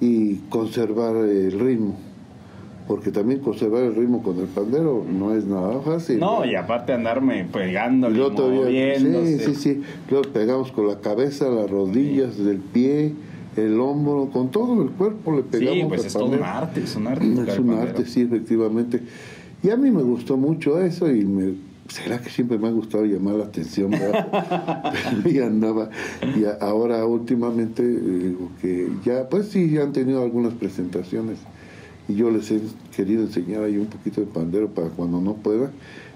[0.00, 1.96] y conservar el ritmo,
[2.88, 6.18] porque también conservar el ritmo con el pandero no es nada fácil.
[6.18, 9.38] No, y aparte andarme todavía, moviéndose.
[9.38, 9.82] sí, sí, sí.
[10.10, 13.12] Luego pegamos con la cabeza, las rodillas, del pie,
[13.56, 15.74] el hombro, con todo el cuerpo le pegamos.
[15.74, 17.26] Sí, pues es todo un arte, es un arte.
[17.46, 19.02] Es un arte, sí, efectivamente.
[19.62, 21.56] Y a mí me gustó mucho eso y me,
[21.88, 23.90] será que siempre me ha gustado llamar la atención.
[23.90, 24.12] Pero
[25.30, 25.90] ya andaba.
[26.22, 31.36] Y ahora últimamente eh, digo que ya, pues sí, ya han tenido algunas presentaciones
[32.08, 32.60] y yo les he
[32.96, 35.70] querido enseñar ahí un poquito de pandero para cuando no pueda.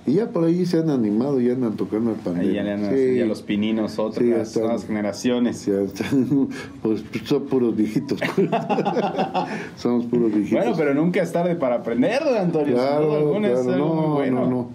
[0.05, 2.49] Y ya por ahí se han animado y andan tocando el pandero.
[2.49, 3.19] Ahí ya le han Sí.
[3.19, 4.63] ya los pininos, otras Sí, están.
[4.65, 5.65] nuevas generaciones.
[5.65, 6.49] Ya están,
[6.83, 8.19] pues son puros viejitos.
[9.77, 10.59] Somos puros viejitos.
[10.65, 12.75] Bueno, pero nunca es tarde para aprender, Antonio.
[12.75, 14.41] Claro, es claro, muy no, bueno.
[14.41, 14.69] no, no.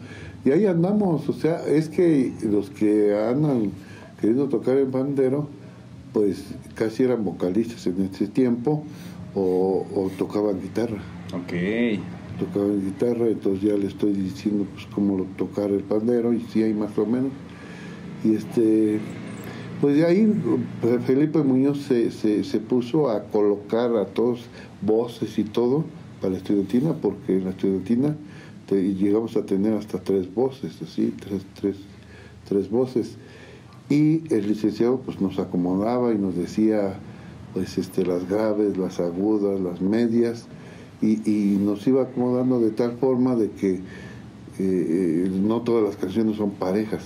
[0.46, 3.72] Y ahí andamos, o sea, es que los que andan
[4.22, 5.50] queriendo tocar el bandero,
[6.14, 8.84] pues casi eran vocalistas en ese tiempo
[9.36, 10.98] o, o tocaban guitarra.
[11.34, 12.00] Ok.
[12.40, 16.64] Tocaban guitarra, entonces ya le estoy diciendo pues cómo lo- tocar el pandero y sí
[16.64, 17.32] hay más o menos.
[18.24, 19.00] Y este,
[19.82, 20.34] pues de ahí
[20.84, 24.46] eh, Felipe Muñoz se, se, se puso a colocar a todos
[24.82, 25.84] voces y todo
[26.22, 28.16] para la estudiantina, porque en la estudiantina
[28.68, 31.76] te- llegamos a tener hasta tres voces, así, tres, tres,
[32.48, 33.18] tres voces.
[33.90, 36.96] Y el licenciado pues nos acomodaba y nos decía
[37.54, 40.46] pues este las graves, las agudas, las medias,
[41.02, 43.80] y, y nos iba acomodando de tal forma de que
[44.60, 47.04] eh, no todas las canciones son parejas.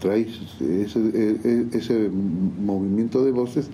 [0.00, 0.26] Trae
[0.60, 3.68] ese, e- ese movimiento de voces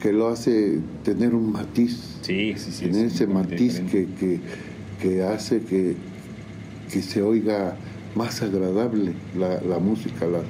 [0.00, 2.84] que lo hace tener un matiz, Sí, sí, sí.
[2.86, 4.40] tener es ese matiz que, que,
[5.00, 5.96] que hace que,
[6.92, 7.76] que se oiga
[8.14, 10.42] más agradable la, la música, la-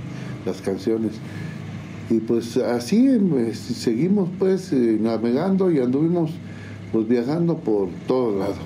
[0.44, 1.12] las canciones.
[2.10, 6.30] Y pues así eh, seguimos pues eh, navegando y anduvimos
[6.92, 8.58] pues viajando por todos lados.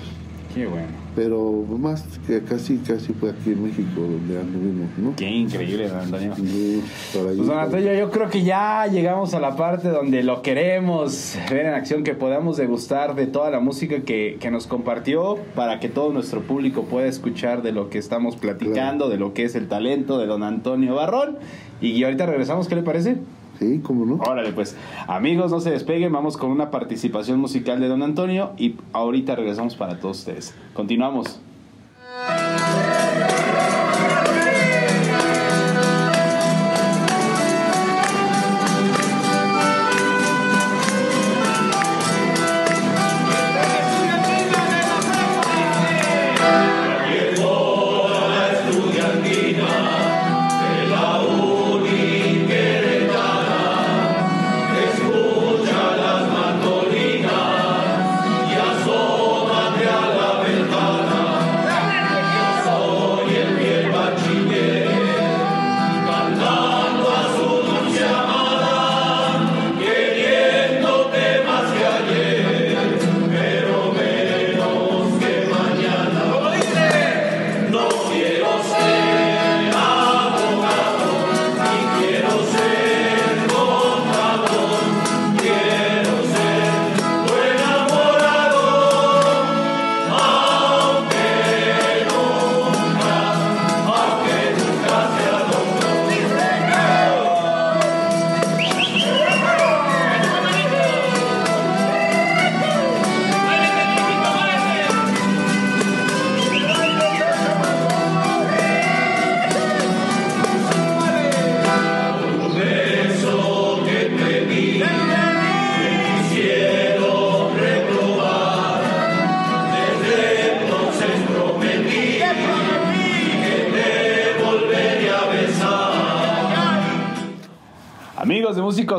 [0.53, 1.06] Qué bueno.
[1.17, 5.15] Pero más que casi casi fue aquí en México donde anduvimos, ¿no?
[5.15, 6.33] Qué increíble, don Antonio.
[6.37, 11.65] Pues don Antonio, yo creo que ya llegamos a la parte donde lo queremos ver
[11.65, 15.89] en acción, que podamos degustar de toda la música que, que nos compartió para que
[15.89, 19.67] todo nuestro público pueda escuchar de lo que estamos platicando, de lo que es el
[19.67, 21.37] talento de don Antonio Barrón.
[21.81, 23.17] Y ahorita regresamos, ¿qué le parece?
[23.59, 24.15] Sí, cómo no.
[24.15, 24.75] Órale, pues
[25.07, 29.75] amigos, no se despeguen, vamos con una participación musical de don Antonio y ahorita regresamos
[29.75, 30.55] para todos ustedes.
[30.73, 31.39] Continuamos.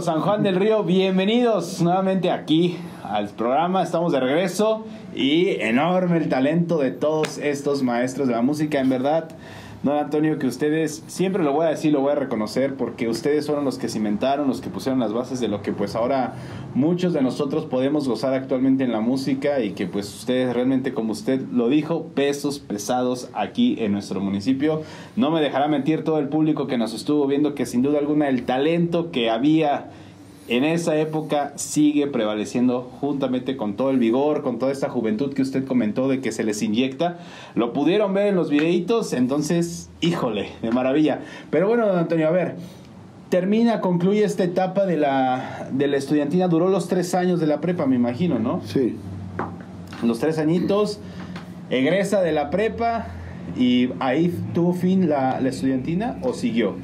[0.00, 3.82] San Juan del Río, bienvenidos nuevamente aquí al programa.
[3.82, 8.78] Estamos de regreso y enorme el talento de todos estos maestros de la música.
[8.78, 9.30] En verdad,
[9.92, 13.64] Antonio, que ustedes, siempre lo voy a decir, lo voy a reconocer, porque ustedes fueron
[13.64, 16.34] los que cimentaron, los que pusieron las bases de lo que pues ahora
[16.74, 21.12] muchos de nosotros podemos gozar actualmente en la música y que pues ustedes realmente, como
[21.12, 24.82] usted lo dijo, pesos pesados aquí en nuestro municipio.
[25.16, 28.28] No me dejará mentir todo el público que nos estuvo viendo que sin duda alguna
[28.28, 29.90] el talento que había
[30.48, 35.42] en esa época sigue prevaleciendo juntamente con todo el vigor, con toda esta juventud que
[35.42, 37.18] usted comentó de que se les inyecta.
[37.54, 41.20] Lo pudieron ver en los videitos, entonces, híjole, de maravilla.
[41.50, 42.56] Pero bueno, don Antonio, a ver,
[43.28, 46.48] termina, concluye esta etapa de la, de la estudiantina.
[46.48, 48.62] Duró los tres años de la prepa, me imagino, ¿no?
[48.64, 48.96] Sí.
[50.02, 50.98] Los tres añitos,
[51.68, 53.08] egresa de la prepa
[53.56, 56.76] y ahí tuvo fin la, la estudiantina o siguió?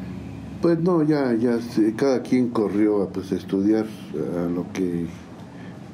[0.64, 1.58] Pues no, ya, ya
[1.94, 5.08] cada quien corrió a pues, estudiar a lo que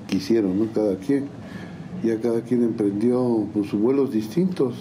[0.06, 0.72] quisieron, ¿no?
[0.72, 1.24] Cada quien.
[2.04, 4.76] Ya cada quien emprendió pues, sus vuelos distintos.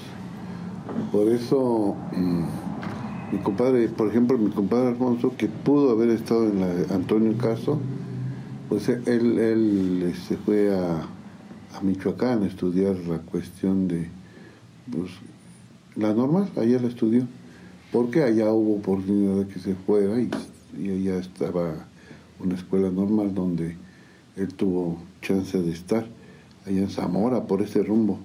[1.11, 2.43] Por eso, mm,
[3.31, 7.79] mi compadre, por ejemplo, mi compadre Alfonso, que pudo haber estado en la Antonio Caso,
[8.69, 11.01] pues él, él se este, fue a,
[11.81, 14.07] Michoacán a estudiar la cuestión de
[14.91, 15.09] pues,
[15.95, 17.25] la normal, allá la estudió
[17.91, 20.29] porque allá hubo oportunidad de que se fuera y,
[20.89, 21.87] allá estaba
[22.39, 23.75] una escuela normal donde
[24.37, 26.05] él tuvo chance de estar,
[26.65, 28.19] allá en Zamora, por ese rumbo.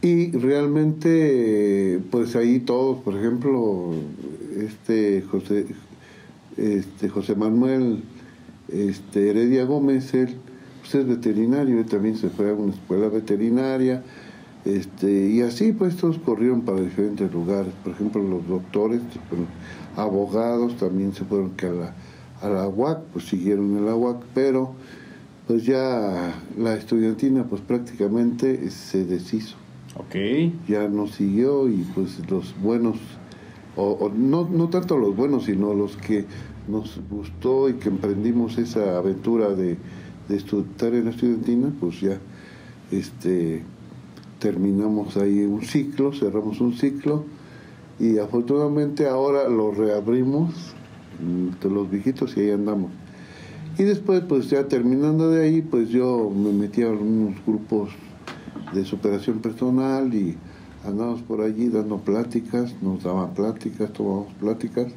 [0.00, 3.92] Y realmente, pues ahí todos, por ejemplo,
[4.56, 5.66] este José,
[6.56, 8.02] este José Manuel
[8.68, 10.36] este Heredia Gómez, él
[10.80, 14.02] pues es veterinario, él también se fue a una escuela veterinaria,
[14.68, 17.72] este, y así pues todos corrieron para diferentes lugares.
[17.82, 19.00] Por ejemplo, los doctores,
[19.96, 21.94] abogados también se fueron que a la,
[22.42, 24.74] a la UAC, pues siguieron en la UAC, pero
[25.46, 29.56] pues ya la estudiantina pues prácticamente se deshizo.
[29.96, 30.16] Ok.
[30.68, 32.98] Ya no siguió y pues los buenos,
[33.74, 36.26] o, no, no tanto los buenos, sino los que
[36.68, 39.78] nos gustó y que emprendimos esa aventura de,
[40.28, 42.18] de estudiar en la estudiantina, pues ya
[42.90, 43.62] este
[44.38, 47.24] terminamos ahí un ciclo, cerramos un ciclo
[47.98, 50.74] y afortunadamente ahora lo reabrimos
[51.62, 52.90] los viejitos y ahí andamos.
[53.78, 57.90] Y después, pues ya terminando de ahí, pues yo me metí a unos grupos
[58.72, 60.36] de superación personal y
[60.84, 64.92] andamos por allí dando pláticas, nos daban pláticas, tomamos pláticas.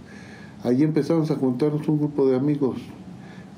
[0.64, 2.78] Allí empezamos a juntarnos un grupo de amigos.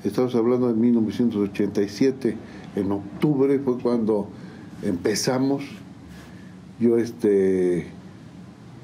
[0.04, 2.36] Estamos hablando de 1987.
[2.76, 4.28] En octubre fue cuando
[4.82, 5.64] empezamos,
[6.80, 7.86] yo este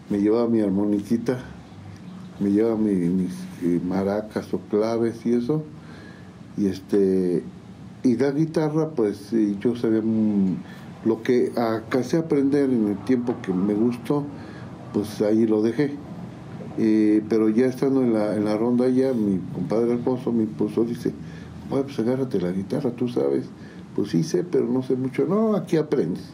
[0.08, 1.38] me llevaba mi armoniquita,
[2.40, 5.62] me llevaba mis eh, maracas o claves y eso,
[6.56, 7.42] y este
[8.02, 10.02] y la guitarra pues yo sabía
[11.04, 14.24] lo que acabé a aprender en el tiempo que me gustó,
[14.92, 15.94] pues ahí lo dejé.
[17.28, 21.12] pero ya estando en la, en la ronda ya, mi compadre Alfonso, mi esposo, dice,
[21.68, 23.44] bueno, pues agárrate la guitarra, tú sabes.
[23.94, 25.26] Pues sí sé, pero no sé mucho.
[25.26, 26.32] No, aquí aprendes.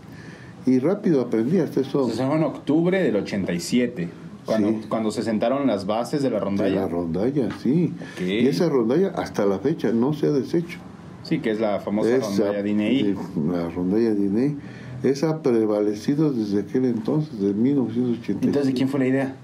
[0.67, 2.09] Y rápido aprendí hasta eso.
[2.11, 4.09] Se fue en octubre del 87.
[4.45, 6.71] Cuando, cuando se sentaron las bases de la rondalla.
[6.71, 7.93] De la rondalla, sí.
[8.21, 10.79] Y esa rondalla hasta la fecha no se ha deshecho.
[11.25, 13.17] Sí, que es la famosa rondalla Diney.
[13.51, 14.57] La rondalla Diney.
[15.03, 18.47] Esa ha prevalecido desde aquel entonces, desde 1987.
[18.47, 19.37] Entonces, ¿de quién fue la idea?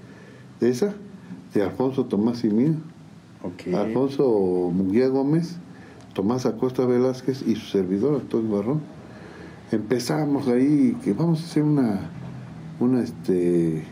[0.59, 0.93] De esa,
[1.53, 2.49] de Alfonso Tomás y.
[3.43, 3.73] Okay.
[3.73, 5.57] Alfonso Munguía Gómez
[6.13, 8.81] Tomás Acosta Velázquez y su servidor Antonio Barrón.
[9.71, 12.11] Empezamos ahí que vamos a hacer una,
[12.79, 13.83] una este,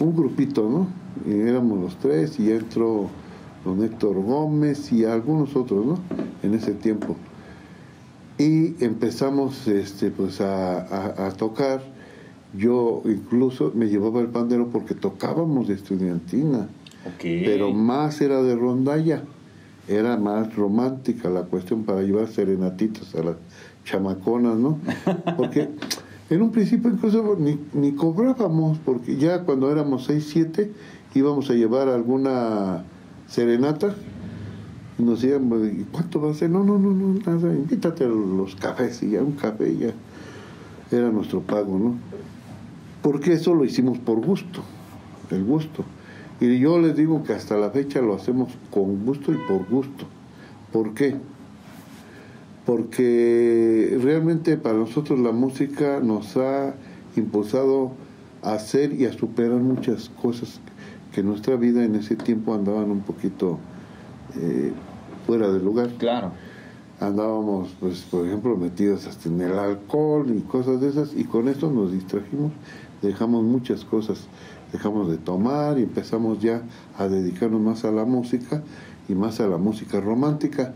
[0.00, 0.88] un grupito, ¿no?
[1.30, 3.10] Y éramos los tres y entró
[3.64, 5.98] don Héctor Gómez y algunos otros, ¿no?
[6.42, 7.16] En ese tiempo.
[8.38, 11.82] Y empezamos este, pues a, a tocar.
[12.56, 16.68] Yo incluso me llevaba el pandero porque tocábamos de estudiantina.
[17.20, 19.22] Pero más era de rondalla
[19.88, 23.36] era más romántica la cuestión para llevar serenatitos a las
[23.84, 24.78] chamaconas, ¿no?
[25.36, 25.70] Porque
[26.30, 30.72] en un principio incluso ni, ni cobrábamos, porque ya cuando éramos 6, 7
[31.14, 32.84] íbamos a llevar alguna
[33.26, 33.94] serenata
[34.98, 36.50] y nos íbamos, ¿cuánto va a ser?
[36.50, 39.92] No, no, no, no, nada, invítate a los cafés y ya un café ya
[40.90, 41.94] era nuestro pago, ¿no?
[43.02, 44.62] Porque eso lo hicimos por gusto,
[45.30, 45.84] el gusto.
[46.40, 50.06] Y yo les digo que hasta la fecha lo hacemos con gusto y por gusto.
[50.72, 51.16] ¿Por qué?
[52.64, 56.74] Porque realmente para nosotros la música nos ha
[57.16, 57.92] impulsado
[58.42, 60.60] a hacer y a superar muchas cosas
[61.12, 63.58] que en nuestra vida en ese tiempo andaban un poquito
[64.40, 64.72] eh,
[65.26, 65.88] fuera del lugar.
[65.98, 66.32] Claro.
[67.00, 71.48] Andábamos, pues, por ejemplo, metidos hasta en el alcohol y cosas de esas, y con
[71.48, 72.52] esto nos distrajimos,
[73.02, 74.26] dejamos muchas cosas,
[74.72, 76.62] dejamos de tomar y empezamos ya
[76.96, 78.62] a dedicarnos más a la música
[79.08, 80.74] y más a la música romántica.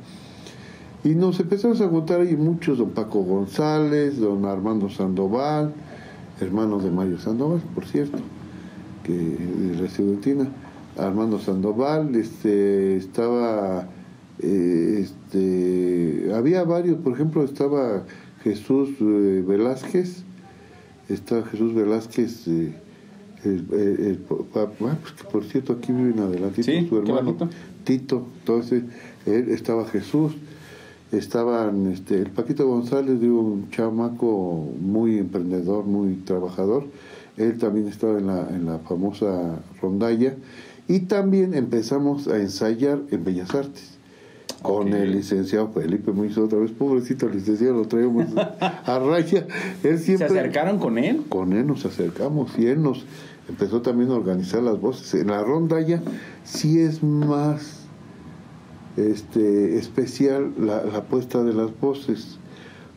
[1.05, 5.73] Y nos empezamos a juntar ahí muchos, don Paco González, don Armando Sandoval,
[6.41, 8.19] hermanos de Mario Sandoval, por cierto,
[9.03, 9.87] que de la
[10.97, 13.89] Armando Sandoval, este, estaba,
[14.39, 18.05] eh, este, había varios, por ejemplo, estaba
[18.45, 20.23] Jesús eh, Velázquez,
[21.09, 22.75] estaba Jesús Velázquez, eh,
[23.45, 24.19] el, el- el-
[24.55, 27.37] ah, pues que por cierto aquí viven adelantito Sí, su hermano.
[27.85, 28.85] Tito, entonces
[29.27, 30.33] él estaba Jesús,
[31.11, 36.85] estaban este, el Paquito González, digo, un chamaco muy emprendedor, muy trabajador,
[37.37, 40.35] él también estaba en la, en la famosa rondalla
[40.89, 43.92] y también empezamos a ensayar en Bellas Artes.
[44.63, 49.47] Con el licenciado Felipe Muiz otra vez, pobrecito licenciado, lo traemos a raya.
[49.83, 51.25] Él siempre ¿Se acercaron con él?
[51.29, 53.05] con él nos acercamos y él nos
[53.49, 55.15] empezó también a organizar las voces.
[55.21, 56.03] En la rondalla
[56.45, 57.87] sí es más
[58.97, 62.39] este, especial la, la puesta de las voces,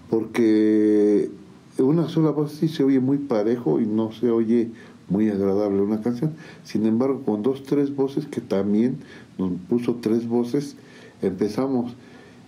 [0.09, 1.29] porque
[1.77, 4.71] una sola voz sí se oye muy parejo y no se oye
[5.09, 6.33] muy agradable una canción.
[6.63, 8.97] Sin embargo, con dos, tres voces, que también
[9.37, 10.75] nos puso tres voces,
[11.27, 11.95] empezamos.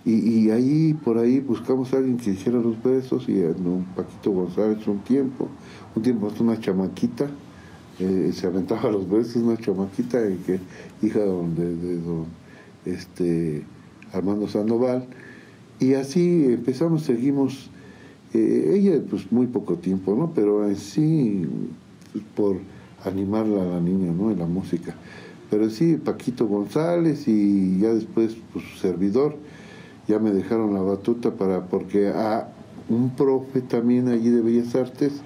[0.04, 4.86] Y, ahí, por ahí, buscamos a alguien que dijera los versos y don Paquito González
[4.86, 5.48] un tiempo.
[5.94, 7.26] Un tiempo hasta una chamaquita,
[7.98, 10.60] eh, se aventaba los versos, una chamaquita que,
[11.02, 12.24] hija de, don- de, de don
[12.86, 13.64] este,
[14.12, 15.04] Armando Sandoval.
[15.78, 17.68] Y así empezamos, seguimos,
[18.32, 20.32] eh, ella pues muy poco tiempo, ¿no?
[20.34, 21.46] Pero en sí,
[22.12, 22.56] pues, por
[23.04, 24.30] animarla a la niña, ¿no?
[24.30, 24.94] En la música.
[25.50, 29.36] Pero sí, Paquito González y ya después pues, su servidor,
[30.06, 32.48] ya me dejaron la batuta para, porque a
[32.88, 35.22] un profe también allí de Bellas Artes,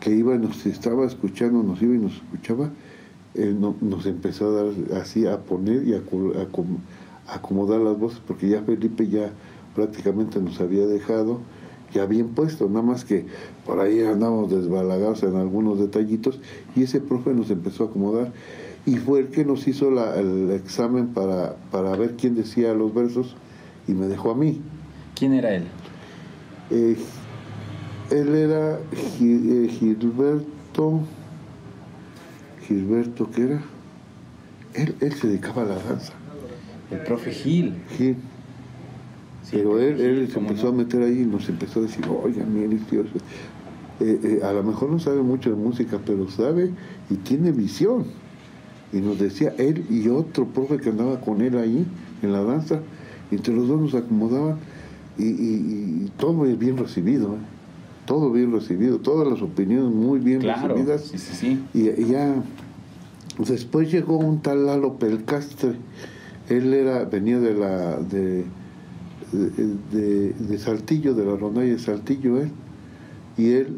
[0.00, 2.70] que iba nos estaba escuchando, nos iba y nos escuchaba,
[3.80, 8.62] nos empezó a dar así, a poner y a, a acomodar las voces, porque ya
[8.62, 9.30] Felipe ya
[9.74, 11.40] prácticamente nos había dejado
[11.92, 13.26] ya bien puesto, nada más que
[13.64, 16.40] por ahí andamos desbalagados en algunos detallitos,
[16.76, 18.32] y ese profe nos empezó a acomodar,
[18.88, 22.94] y fue el que nos hizo la- el examen para, para ver quién decía los
[22.94, 23.36] versos,
[23.86, 24.60] y me dejó a mí.
[25.14, 25.64] ¿Quién era él?
[26.70, 26.96] Eh,
[28.10, 28.78] él era
[29.20, 31.00] eh, Gilberto.
[32.66, 33.60] Gilberto, ¿qué era?
[34.74, 36.12] Él, él se dedicaba a la danza.
[36.90, 37.74] El profe Gil.
[37.96, 38.16] Gil.
[39.42, 40.72] Sí, Pero él, él se ¿cómo empezó no?
[40.72, 43.06] a meter ahí y nos empezó a decir, oiga, mire, tío, eh,
[44.00, 46.70] eh, a lo mejor no sabe mucho de música, pero sabe
[47.10, 48.04] y tiene visión.
[48.92, 51.86] Y nos decía él y otro profe que andaba con él ahí
[52.22, 52.80] en la danza,
[53.30, 54.56] entre los dos nos acomodaban
[55.18, 57.38] y, y- y todo bien recibido, ¿eh?
[58.06, 60.68] todo bien recibido, todas las opiniones muy bien Claro.
[60.74, 61.02] recibidas.
[61.02, 61.60] Sí, sí, sí.
[61.74, 62.34] Y, y ya
[63.46, 65.72] después llegó un tal Lalo Pelcastre.
[66.48, 68.44] Él era, venía de la de,
[69.32, 72.50] de, de- de Saltillo, de la rondalla de Saltillo él.
[73.36, 73.76] Y él,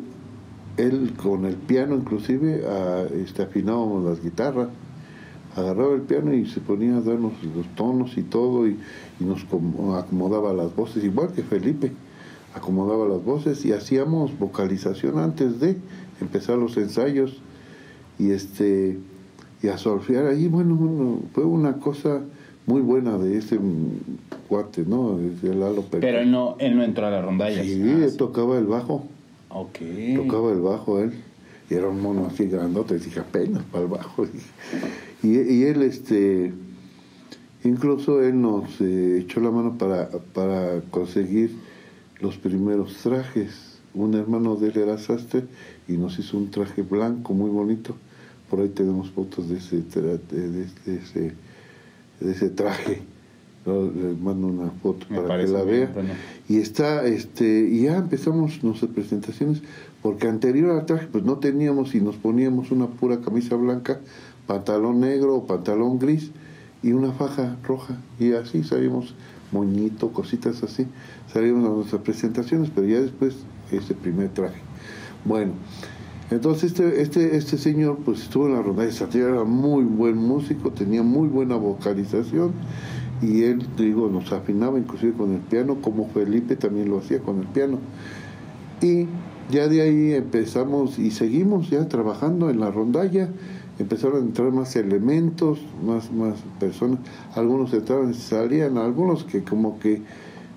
[0.76, 4.68] él con el piano inclusive a- este, afinábamos las guitarras.
[5.56, 8.78] Agarraba el piano y se ponía a darnos los tonos y todo y,
[9.20, 11.92] y nos como- acomodaba las voces, igual que Felipe
[12.54, 15.76] acomodaba las voces y hacíamos vocalización antes de
[16.20, 17.40] empezar los ensayos
[18.18, 18.98] y este
[19.62, 22.20] y a solfear ahí bueno, bueno, fue una cosa
[22.66, 23.58] muy buena de ese
[24.48, 26.00] cuate no de Lalo Pérez.
[26.00, 27.62] Pero él no, él no entró a la rondalla.
[27.62, 29.04] sí, Ah, él tocaba el bajo
[29.48, 29.78] Ok.
[30.16, 31.12] tocaba el bajo él
[31.68, 34.24] y era un mono así grandote dije apenas para el bajo
[35.22, 36.52] y, y él este
[37.64, 41.54] incluso él nos eh, echó la mano para para conseguir
[42.20, 43.66] los primeros trajes.
[43.92, 45.44] Un hermano de él era sastre
[45.88, 47.96] y nos hizo un traje blanco muy bonito.
[48.48, 51.32] Por ahí tenemos fotos de ese de, de- de ese
[52.20, 53.02] de ese traje.
[53.66, 55.90] Les mando una foto Me para que la vea.
[55.92, 56.10] Bueno.
[56.48, 59.60] y está este y ya empezamos nuestras presentaciones
[60.02, 64.00] porque anterior al traje pues no teníamos y nos poníamos una pura camisa blanca
[64.50, 66.32] pantalón negro o pantalón gris
[66.82, 67.96] y una faja roja.
[68.18, 69.14] Y así salimos
[69.52, 70.86] moñito cositas así
[71.32, 73.36] salimos a nuestras presentaciones pero ya después
[73.70, 74.60] ese primer traje.
[75.24, 75.52] Bueno
[76.32, 80.16] entonces este, este, este señor pues estuvo en la ronda de Santiago, era muy buen
[80.16, 82.52] músico, tenía muy buena vocalización
[83.22, 87.40] y él, digo, nos afinaba inclusive con el piano, como Felipe también lo hacía con
[87.40, 87.78] el piano.
[88.80, 89.06] Y
[89.50, 93.28] ya de ahí empezamos y seguimos ya trabajando en la rondalla,
[93.82, 96.98] empezaron a entrar más elementos, más, más personas,
[97.34, 100.02] algunos entraban y salían, algunos que como que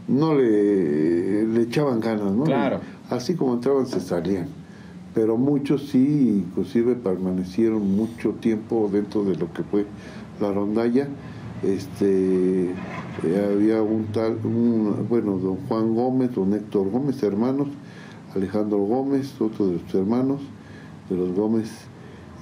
[0.08, 2.44] no le, le echaban ganas, ¿no?
[2.44, 2.80] Claro.
[3.10, 4.48] Así como entraban se salían,
[5.14, 9.86] pero muchos sí, inclusive permanecieron mucho tiempo dentro de lo que fue
[10.42, 11.08] la rondalla.
[11.62, 12.72] Este,
[13.24, 17.70] eh, había un tal, un, bueno, don Juan Gómez, don Héctor Gómez, hermanos,
[18.36, 20.42] Alejandro Gómez, otro de sus hermanos,
[21.10, 21.70] de los Gómez,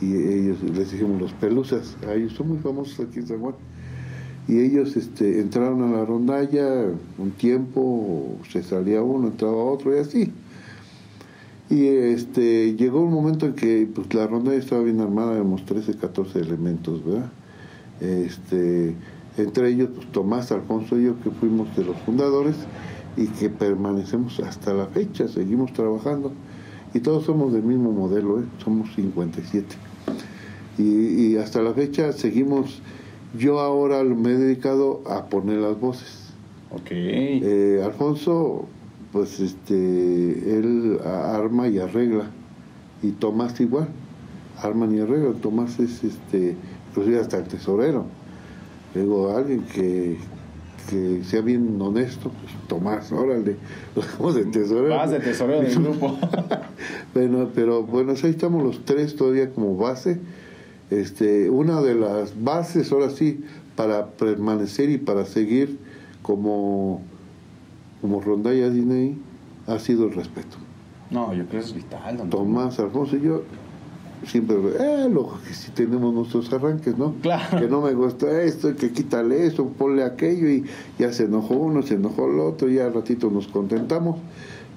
[0.02, 3.56] y ellos les dijimos los pelusas, a ellos son muy famosos aquí en San Juan.
[4.48, 6.88] Y ellos este, entraron a la rondalla
[7.18, 10.32] un tiempo, se salía uno, entraba otro y así.
[11.70, 15.96] Y este, llegó un momento en que pues, la rondalla estaba bien armada, éramos 13,
[15.96, 17.32] 14 elementos, ¿verdad?
[18.02, 18.96] Este,
[19.38, 22.56] entre ellos pues, Tomás, Alfonso y yo, que fuimos de los fundadores
[23.16, 26.34] y que permanecemos hasta la fecha, seguimos trabajando.
[26.94, 28.44] Y todos somos del mismo modelo, ¿eh?
[28.62, 29.91] somos 57.
[30.82, 32.82] Y, y hasta la fecha seguimos,
[33.38, 36.34] yo ahora me he dedicado a poner las voces.
[36.72, 36.88] Ok.
[36.92, 38.66] Eh, Alfonso,
[39.12, 42.32] pues este, él arma y arregla.
[43.04, 43.90] Y Tomás igual,
[44.58, 45.36] arman y arreglan.
[45.36, 46.56] Tomás es este,
[46.90, 48.06] inclusive hasta el tesorero.
[48.96, 50.18] Luego alguien que,
[50.90, 53.58] que sea bien honesto, pues Tomás, órale,
[53.96, 54.96] lo dejamos de tesorero.
[54.96, 56.18] Vas de tesorero del grupo.
[57.14, 60.20] bueno, pero bueno, ahí estamos los tres todavía como base.
[60.92, 63.44] Este, una de las bases, ahora sí,
[63.76, 65.80] para permanecer y para seguir
[66.22, 67.02] como,
[68.02, 69.18] como rondalla Diney,
[69.68, 70.58] ha sido el respeto.
[71.10, 72.18] No, yo creo que es vital.
[72.18, 73.44] don Tomás, Alfonso y yo
[74.26, 77.16] siempre, eh, lo que si tenemos nuestros arranques, ¿no?
[77.22, 77.60] Claro.
[77.60, 80.66] Que no me gusta esto, que quítale eso, ponle aquello y
[81.00, 84.18] ya se enojó uno, se enojó el otro, ya al ratito nos contentamos,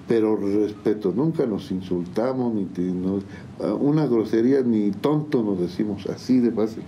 [0.07, 3.25] pero respeto, nunca nos insultamos, ni nos-
[3.63, 6.83] ah, una grosería, ni tonto nos decimos así de fácil.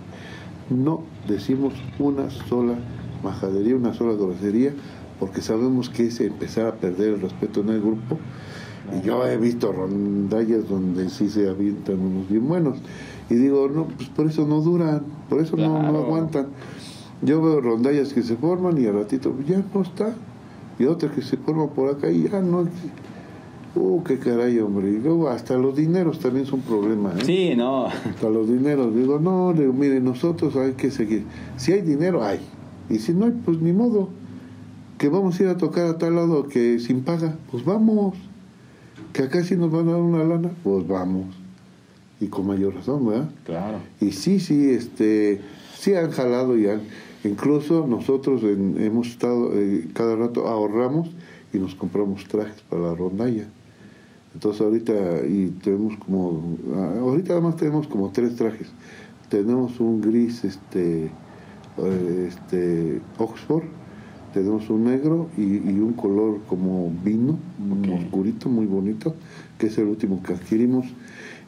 [0.69, 2.75] No decimos una sola
[3.23, 4.73] majadería, una sola grosería,
[5.19, 8.17] porque sabemos que es empezar a perder el respeto en el grupo.
[8.95, 12.77] Y yo he visto rondallas donde sí se avientan unos bien buenos.
[13.29, 16.47] Y digo, no, pues por eso no duran, por eso no, no aguantan.
[17.21, 20.13] Yo veo rondallas que se forman y al ratito pues, ya no está.
[20.79, 22.67] Y otras que se forman por acá y ya no.
[23.75, 24.89] Uh, qué caray, hombre.
[24.89, 27.13] Y luego hasta los dineros también son problema.
[27.17, 27.23] ¿eh?
[27.25, 27.85] Sí, no.
[27.87, 28.95] Hasta los dineros.
[28.95, 31.23] Digo, no, digo, mire, nosotros hay que seguir.
[31.57, 32.39] Si hay dinero, hay.
[32.89, 34.09] Y si no hay, pues ni modo.
[34.97, 38.15] Que vamos a ir a tocar a tal lado que sin paga, pues vamos.
[39.13, 41.35] Que acá sí nos van a dar una lana, pues vamos.
[42.19, 43.29] Y con mayor razón, ¿verdad?
[43.45, 43.77] Claro.
[44.01, 45.41] Y sí, sí, este,
[45.77, 46.81] sí han jalado y han,
[47.27, 51.09] incluso nosotros en- hemos estado, eh, cada rato ahorramos
[51.53, 53.47] y nos compramos trajes para la rondalla.
[54.33, 54.93] Entonces ahorita,
[55.27, 58.67] y tenemos como, ah, ahorita además tenemos como tres trajes.
[59.29, 61.05] Tenemos un gris, este,
[61.77, 63.63] eh, este, Oxford,
[64.33, 67.99] tenemos un negro y, y un color como vino, un Ok.
[68.03, 69.15] oscurito, muy bonito,
[69.57, 70.85] que es el último que adquirimos.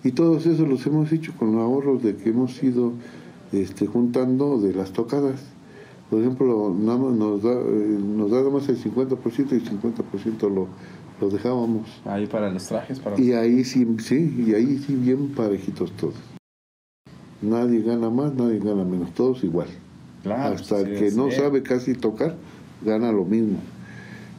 [0.04, 2.94] Y todos esos los hemos hecho con ahorros de que hemos ido
[3.52, 5.40] este, juntando de las tocadas.
[6.10, 10.68] Por ejemplo, nos da, eh, nos da nada más el 50% y el 50% lo,
[11.22, 11.88] lo dejábamos.
[12.06, 16.16] Ahí para los trajes, para Y ahí sí, sí, y ahí sí bien parejitos todos.
[17.42, 19.68] Nadie gana más, nadie gana menos, todos igual.
[20.24, 21.38] Claro, Hasta el sí, que no sí.
[21.38, 22.36] sabe casi tocar,
[22.84, 23.60] gana lo mismo.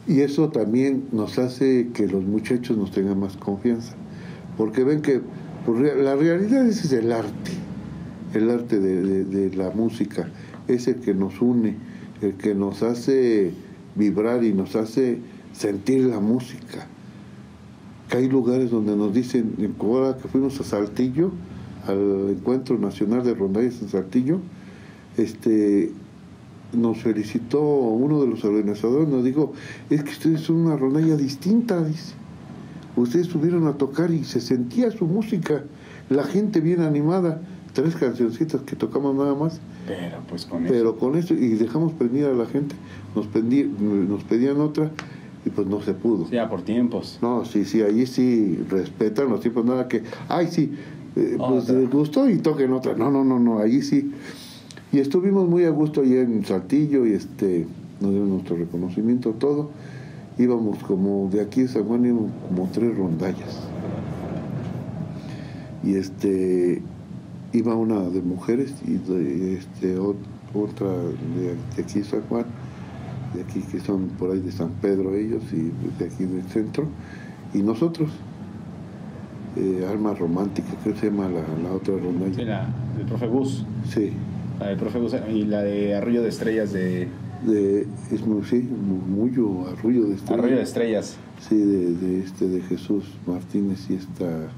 [0.06, 3.94] Y eso también nos hace que los muchachos nos tengan más confianza.
[4.58, 5.20] Porque ven que
[5.64, 7.52] pues, la realidad ese es el arte,
[8.34, 10.28] el arte de, de- de la música,
[10.74, 11.76] es el que nos une,
[12.22, 13.52] el que nos hace
[13.94, 15.18] vibrar y nos hace
[15.52, 16.86] sentir la música.
[18.08, 21.30] Que hay lugares donde nos dicen, ahora que fuimos a Saltillo,
[21.86, 24.40] al Encuentro Nacional de Rondallas en Saltillo,
[25.16, 25.92] este
[26.72, 29.52] nos felicitó uno de los organizadores, nos dijo,
[29.88, 32.14] es que ustedes son una rondalla distinta, dice.
[32.96, 35.64] Ustedes subieron a tocar y se sentía su música,
[36.08, 37.42] la gente bien animada,
[37.72, 40.72] tres cancioncitas que tocamos nada más, Pero pues con eso.
[40.72, 42.74] pero con eso, y dejamos prendida a la gente,
[43.14, 44.90] nos, pendí- nos pedían otra
[45.44, 46.28] y pues no se pudo.
[46.30, 47.18] Ya por tiempos.
[47.22, 50.72] No, sí, sí, allí sí respetan los tipos, nada que, ay, sí,
[51.16, 52.94] eh, pues les gustó y toquen otra.
[52.94, 54.12] No, no, no, no, allí sí.
[54.92, 57.66] Y estuvimos muy a gusto allá en Saltillo y este,
[58.00, 59.70] nos dieron nuestro reconocimiento, todo.
[60.38, 63.60] Íbamos como, de aquí a San Juan íbamos como tres rondallas.
[65.84, 66.82] Y este,
[67.52, 70.14] iba una de mujeres y de, este, ot-
[70.54, 72.44] otra de, de aquí San Juan,
[73.34, 76.86] de aquí que son por ahí de San Pedro ellos y de aquí del centro,
[77.54, 78.10] y nosotros.
[79.56, 82.34] eh, Alma Romántica, creo que se llama la, la otra rondalla.
[82.34, 83.64] Sí, la del profe Gus.
[83.88, 84.12] Sí,
[84.60, 87.08] La del profe Gus y la de Arroyo de Estrellas de...
[87.46, 90.38] de, es muy, sí, Murmullo, Arroyo de Estrella.
[90.40, 91.16] Arroyo de Estrellas.
[91.48, 94.48] Sí, de, de este, de Jesús Martínez y esta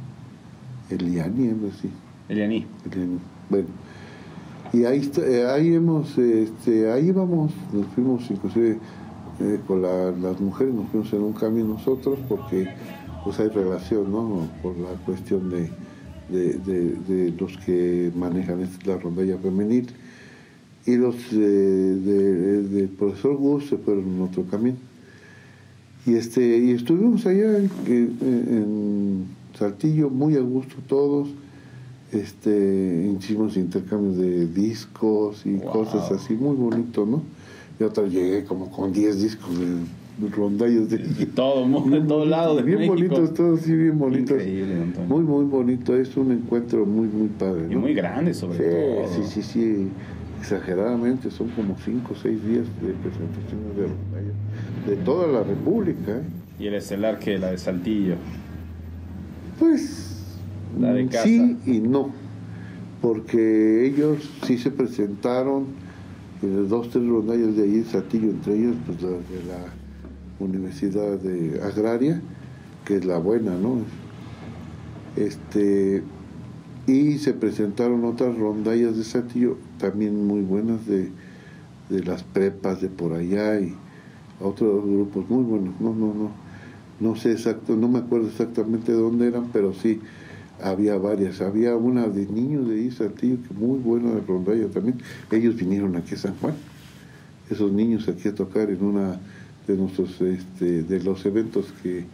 [0.90, 1.88] Eliani, algo así.
[2.33, 2.66] Elianí.
[3.51, 3.66] Bueno,
[4.72, 8.78] y ahí, eh, ahí hemos, este, ahí vamos, nos fuimos inclusive
[9.41, 12.68] eh, con la- las mujeres, nos fuimos en un cambio nosotros porque
[13.24, 14.49] pues hay relación, ¿no?
[14.62, 15.70] Por la cuestión de,
[16.30, 19.89] de, los que manejan esta- la rondalla femenil.
[20.87, 24.76] Y los eh, de- del profesor Gus se fueron en otro camino.
[26.07, 29.26] Y este y estuvimos allá en
[29.57, 31.28] Saltillo muy a gusto todos.
[32.13, 35.73] Este hicimos intercambios de discos y Wow.
[35.73, 37.23] cosas así muy bonito, ¿no?
[37.81, 42.57] Y otra llegué como con 10 discos de rondallos de De todo, de todo lado
[42.57, 42.95] de bien México.
[42.97, 44.33] bonitos todos, sí bien bonitos.
[44.37, 45.09] Increíble, Antonio.
[45.09, 49.09] Muy muy bonito, es un encuentro muy muy padre, Y muy grande sobre todo.
[49.09, 49.89] Sí, sí, sí, sí,
[50.39, 56.13] exageradamente, son como 5 o 6 días de presentaciones de rondallas de toda la República.
[56.19, 56.23] ¿eh?
[56.61, 58.17] Y el estelar que la de Saltillo.
[59.59, 60.11] Pues
[60.79, 61.25] La de mm, casa.
[61.25, 62.11] sí y no,
[63.01, 65.66] porque ellos sí se presentaron
[66.43, 69.64] en dos, tres rondallas de allí en Saltillo, entre ellos pues la de la
[70.41, 72.20] Universidad de Agraria,
[72.85, 73.79] que es la buena, ¿no?
[75.16, 76.03] Este
[76.87, 81.11] y se presentaron otras rondallas de Saltillo, también muy buenas de,
[81.91, 83.75] de las prepas de por allá y
[84.41, 86.43] otros grupos muy buenos, no, no, no
[87.03, 90.01] no sé exacto, no me acuerdo exactamente dónde eran, pero sí
[90.61, 91.40] había varias.
[91.40, 94.98] Había una de niños de ahí, Saltillo, que muy buena de rondalla también.
[95.30, 96.55] Ellos vinieron aquí a San Juan,
[97.50, 99.20] esos niños aquí a tocar en una
[99.66, 102.05] de nuestros, este, de los eventos que,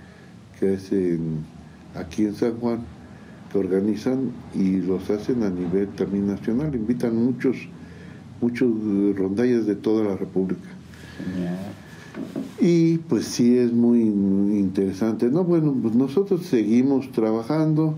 [0.59, 1.45] que hacen
[1.95, 2.81] aquí en San Juan,
[3.51, 6.75] que organizan y los hacen a nivel también nacional.
[6.75, 7.57] Invitan muchos,
[8.41, 8.69] muchos
[9.17, 10.69] rondallas de toda la República.
[12.61, 15.31] Y pues sí es muy interesante.
[15.31, 17.95] No, bueno, pues nosotros seguimos trabajando.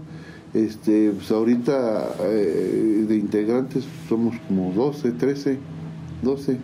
[0.53, 5.59] Este, pues ahorita eh, de integrantes somos como 12, 13,
[6.23, 6.57] 12.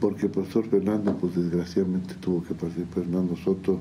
[0.00, 3.80] Porque el profesor Fernando, pues desgraciadamente tuvo que partir Fernando Soto,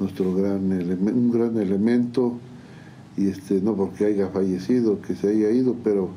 [0.00, 2.38] nuestro gran un gran elemento,
[3.16, 6.08] y este, no porque haya fallecido, que se haya ido, pero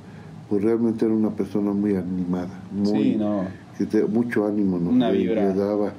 [0.50, 3.44] pues realmente era una persona muy animada, muy, Sí, no.
[3.78, 5.50] que te- mucho ánimo nos Una le- vibra.
[5.50, 5.92] le daba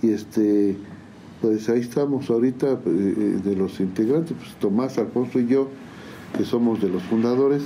[0.00, 0.76] y este
[1.40, 5.68] pues ahí estamos ahorita eh, eh, de los integrantes pues Tomás Alfonso y yo
[6.36, 7.62] que somos de los fundadores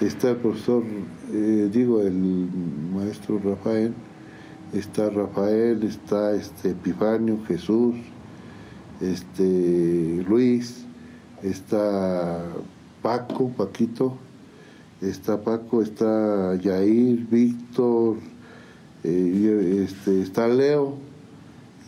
[0.00, 0.82] está el profesor
[1.32, 2.48] eh, digo el
[2.94, 3.94] maestro Rafael
[4.72, 7.94] está Rafael está este Epifanio Jesús
[9.00, 10.84] este Luis
[11.42, 12.44] está
[13.02, 14.16] Paco Paquito
[15.00, 18.16] está Paco está Yair Víctor
[19.04, 21.11] este, está Leo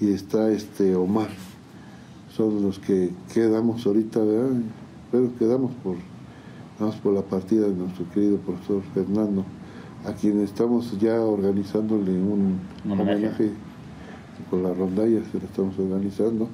[0.00, 1.28] y está este Omar.
[2.34, 4.56] Son los que quedamos ahorita, ¿verdad?
[5.12, 5.96] Pero quedamos por,
[6.80, 9.44] más por la partida de nuestro querido profesor Fernando,
[10.04, 13.50] a quien estamos ya organizándole un homenaje
[14.50, 16.48] con la rondalla, se lo estamos organizando.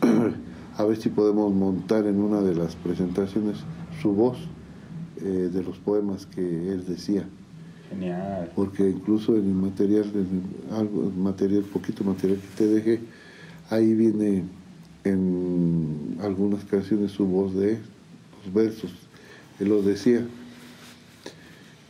[0.76, 3.58] a ver si podemos montar en una de las presentaciones
[4.00, 4.38] su voz
[5.20, 7.24] eh, de los poemas que él decía
[7.92, 8.50] Genial.
[8.54, 10.20] porque incluso en el material, en
[10.70, 13.00] el- algo, el material, poquito material que te dejé,
[13.70, 14.44] ahí viene
[15.04, 17.78] en algunas canciones su voz de
[18.44, 18.90] los versos,
[19.60, 20.24] él lo decía.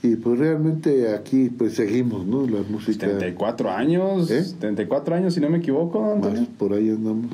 [0.02, 2.44] Y pues realmente aquí pues seguimos, ¿no?
[2.46, 4.30] La música, 34 años.
[4.32, 4.44] ¿Eh?
[4.58, 7.26] 34 años, si no me equivoco, más por ahí andamos.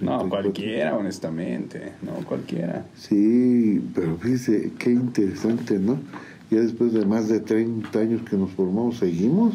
[0.00, 0.28] No, 34.
[0.28, 1.92] cualquiera, honestamente.
[2.02, 2.86] No, cualquiera.
[2.96, 5.98] Sí, pero fíjese, qué interesante, ¿no?
[6.50, 9.54] Ya después de más de 30 años que nos formamos, seguimos.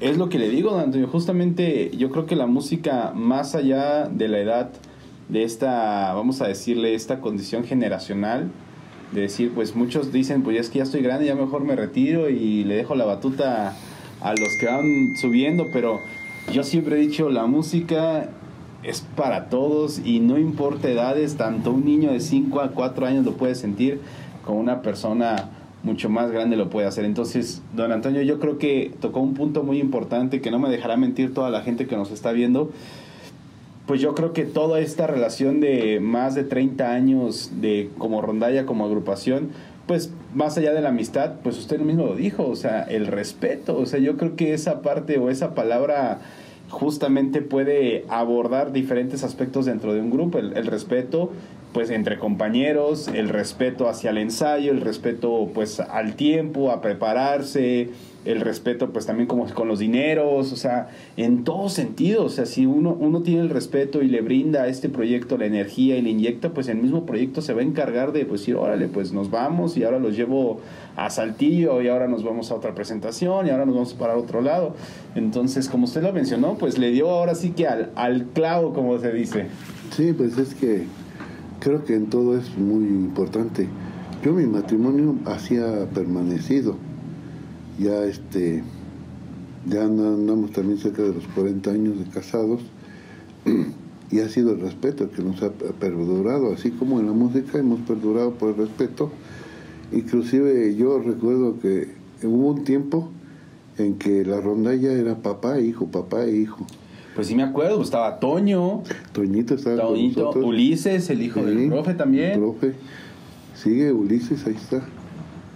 [0.00, 1.08] Es lo que le digo, don Antonio.
[1.08, 4.70] Justamente yo creo que la música, más allá de la edad,
[5.28, 8.50] de esta, vamos a decirle, esta condición generacional,
[9.12, 11.74] de decir, pues muchos dicen, pues ya es que ya estoy grande, ya mejor me
[11.74, 13.74] retiro y le dejo la batuta
[14.20, 15.98] a los que van subiendo, pero
[16.52, 18.30] yo siempre he dicho, la música
[18.82, 23.24] es para todos y no importa edades, tanto un niño de 5 a 4 años
[23.24, 24.00] lo puede sentir
[24.44, 25.50] como una persona
[25.82, 27.04] mucho más grande lo puede hacer.
[27.04, 30.96] Entonces, don Antonio, yo creo que tocó un punto muy importante que no me dejará
[30.96, 32.70] mentir toda la gente que nos está viendo.
[33.86, 38.66] Pues yo creo que toda esta relación de más de 30 años de como rondalla,
[38.66, 39.50] como agrupación,
[39.86, 43.78] pues más allá de la amistad, pues usted mismo lo dijo, o sea, el respeto,
[43.78, 46.20] o sea, yo creo que esa parte o esa palabra
[46.68, 51.32] justamente puede abordar diferentes aspectos dentro de un grupo, el, el respeto
[51.72, 57.90] pues entre compañeros, el respeto hacia el ensayo, el respeto pues al tiempo, a prepararse,
[58.24, 62.46] el respeto pues también como con los dineros, o sea, en todos sentidos, o sea,
[62.46, 66.02] si uno, uno tiene el respeto y le brinda a este proyecto la energía y
[66.02, 69.12] le inyecta, pues el mismo proyecto se va a encargar de pues decir, órale, pues
[69.12, 70.60] nos vamos y ahora los llevo
[70.96, 74.40] a Saltillo y ahora nos vamos a otra presentación y ahora nos vamos para otro
[74.40, 74.74] lado.
[75.14, 78.98] Entonces, como usted lo mencionó, pues le dio ahora sí que al, al clavo, como
[78.98, 79.46] se dice.
[79.96, 80.86] Sí, pues es que
[81.60, 83.68] creo que en todo es muy importante.
[84.24, 86.76] Yo mi matrimonio hacía permanecido.
[87.78, 88.62] Ya este
[89.66, 92.60] ya andamos también cerca de los 40 años de casados
[94.10, 97.80] y ha sido el respeto que nos ha perdurado, así como en la música hemos
[97.80, 99.10] perdurado por el respeto.
[99.92, 101.88] Inclusive yo recuerdo que
[102.22, 103.10] hubo un tiempo
[103.76, 106.66] en que la rondalla era papá e hijo, papá e hijo.
[107.18, 108.84] Pues sí me acuerdo, estaba Toño.
[109.10, 110.44] Toñito estaba Toñito, con nosotros.
[110.44, 112.30] Ulises, el hijo del profe también.
[112.30, 112.74] el profe.
[113.56, 114.84] Sigue Ulises, ahí está.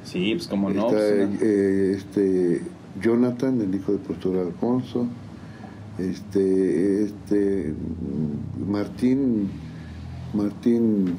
[0.02, 0.88] Sí, pues como no.
[0.88, 2.62] está pues, eh, este
[3.00, 5.06] Jonathan, el hijo del profesor Alfonso.
[6.00, 7.74] Este, este
[8.68, 9.48] Martín,
[10.34, 11.14] Martín,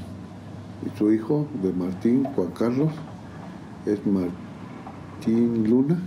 [0.98, 2.91] su hijo de Martín, Juan Carlos,
[3.86, 6.02] es Martín Luna,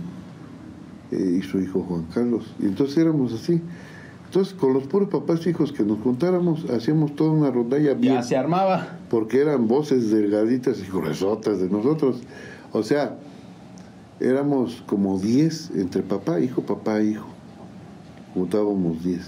[1.09, 2.53] eh, y su hijo Juan Carlos.
[2.59, 3.63] Y entonces éramos así.
[4.27, 8.15] Entonces, con los puros papás e hijos que nos juntáramos, hacíamos toda una rondalla bien
[8.15, 8.97] ya se armaba.
[9.09, 12.21] porque eran voces delgaditas y gruesotas de nosotros.
[12.73, 13.15] O sea,
[14.19, 17.25] éramos como 10 entre papá, hijo, papá, hijo.
[18.33, 19.21] Juntábamos 10,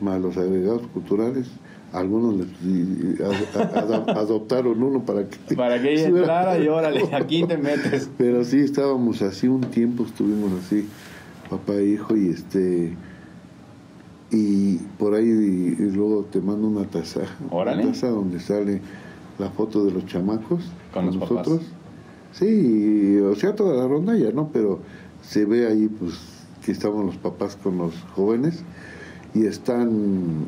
[0.00, 1.46] más los agregados culturales.
[1.92, 5.54] Algunos les, y- a- a- a- adoptaron uno para que...
[5.54, 8.10] Para que ella entrara y órale, aquí te metes.
[8.18, 10.88] Pero sí, estábamos así, un tiempo estuvimos así,
[11.48, 12.96] papá e hijo, y este...
[14.36, 17.20] Y por ahí y, y luego te mando una taza,
[17.50, 17.82] Órale.
[17.84, 18.80] una taza donde sale
[19.38, 20.62] la foto de los chamacos
[20.92, 21.30] Con los papás.
[21.46, 21.60] nosotros.
[22.32, 24.48] Sí, o sea, toda la rondalla, ¿no?
[24.52, 24.80] Pero
[25.22, 26.14] se ve ahí, pues,
[26.64, 28.62] que estamos los papás con los jóvenes
[29.34, 30.46] y están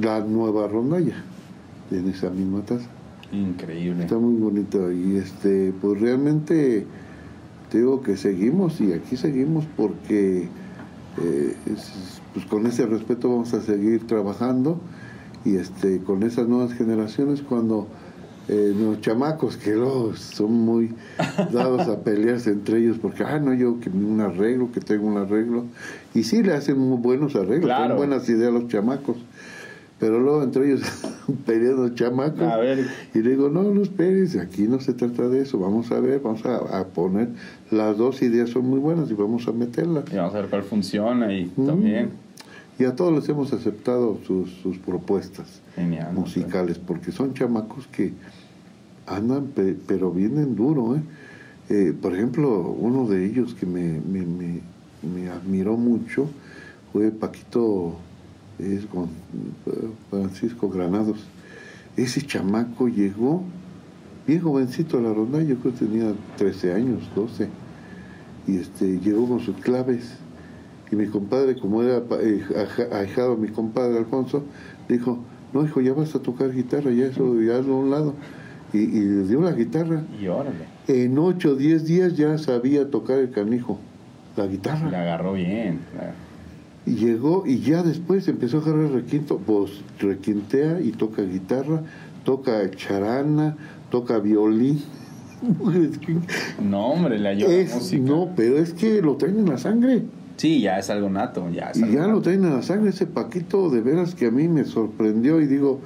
[0.00, 1.22] la nueva rondalla
[1.90, 2.88] en esa misma taza.
[3.30, 4.02] Increíble.
[4.02, 6.86] Está muy bonito y este, pues realmente
[7.70, 10.48] te digo que seguimos y aquí seguimos porque
[11.22, 14.80] eh, es- pues con ese respeto vamos a seguir trabajando
[15.44, 17.88] y este con esas nuevas generaciones cuando
[18.48, 20.92] eh, los chamacos que luego son muy
[21.52, 25.16] dados a pelearse entre ellos porque ah no yo que un arreglo que tengo un
[25.18, 25.64] arreglo
[26.14, 27.88] y sí le hacen muy buenos arreglos Claro.
[27.90, 29.16] son buenas ideas los chamacos
[30.00, 30.82] pero luego entre ellos
[31.46, 35.42] peleando chamacos A ver, y le digo, no, no esperes, aquí no se trata de
[35.42, 37.28] eso, vamos a ver, vamos a, a poner,
[37.70, 40.04] las dos ideas son muy buenas y vamos a meterlas.
[40.12, 41.66] y vamos a ver cuál funciona y Mm.
[41.66, 42.10] también.
[42.78, 46.12] Y a todos les hemos aceptado sus, sus propuestas Genial.
[46.14, 48.12] musicales, porque son chamacos que
[49.06, 51.00] andan, pe- pero vienen duro, ¿eh?
[51.68, 54.60] Eh, Por ejemplo, uno de ellos que me, me, me,
[55.14, 56.28] me admiró mucho
[56.92, 57.96] fue Paquito
[58.58, 59.08] es con
[60.10, 61.18] Francisco Granados.
[61.96, 63.42] Ese chamaco llegó
[64.26, 67.48] bien jovencito a la ronda, yo creo que tenía 13 años, 12,
[68.46, 70.14] y este, llegó con sus claves.
[70.92, 72.42] Y mi compadre, como era eh,
[72.92, 74.44] ahijado a mi compadre Alfonso,
[74.90, 75.18] dijo,
[75.54, 78.14] no hijo, ya vas a tocar guitarra, ya eso, ya hazlo a un lado.
[78.74, 80.02] Y, y le dio la guitarra.
[80.20, 80.66] Y órale.
[80.88, 83.78] En 8 o 10 días ya sabía tocar el canijo,
[84.36, 84.90] la guitarra.
[84.90, 85.80] La agarró bien.
[85.96, 86.12] la-
[86.84, 91.82] Y llegó y ya después empezó a agarrar requinto, pues requintea y toca guitarra,
[92.24, 93.56] toca charana,
[93.90, 94.82] toca violín.
[96.62, 98.02] No, hombre, la Es- música.
[98.02, 100.02] no, pero es que lo traen en la sangre.
[100.36, 101.48] Sí, ya es algo nato.
[101.50, 102.22] Ya es Y algo ya lo nato.
[102.22, 105.80] traen en la sangre ese Paquito, de veras que a mí me sorprendió y digo,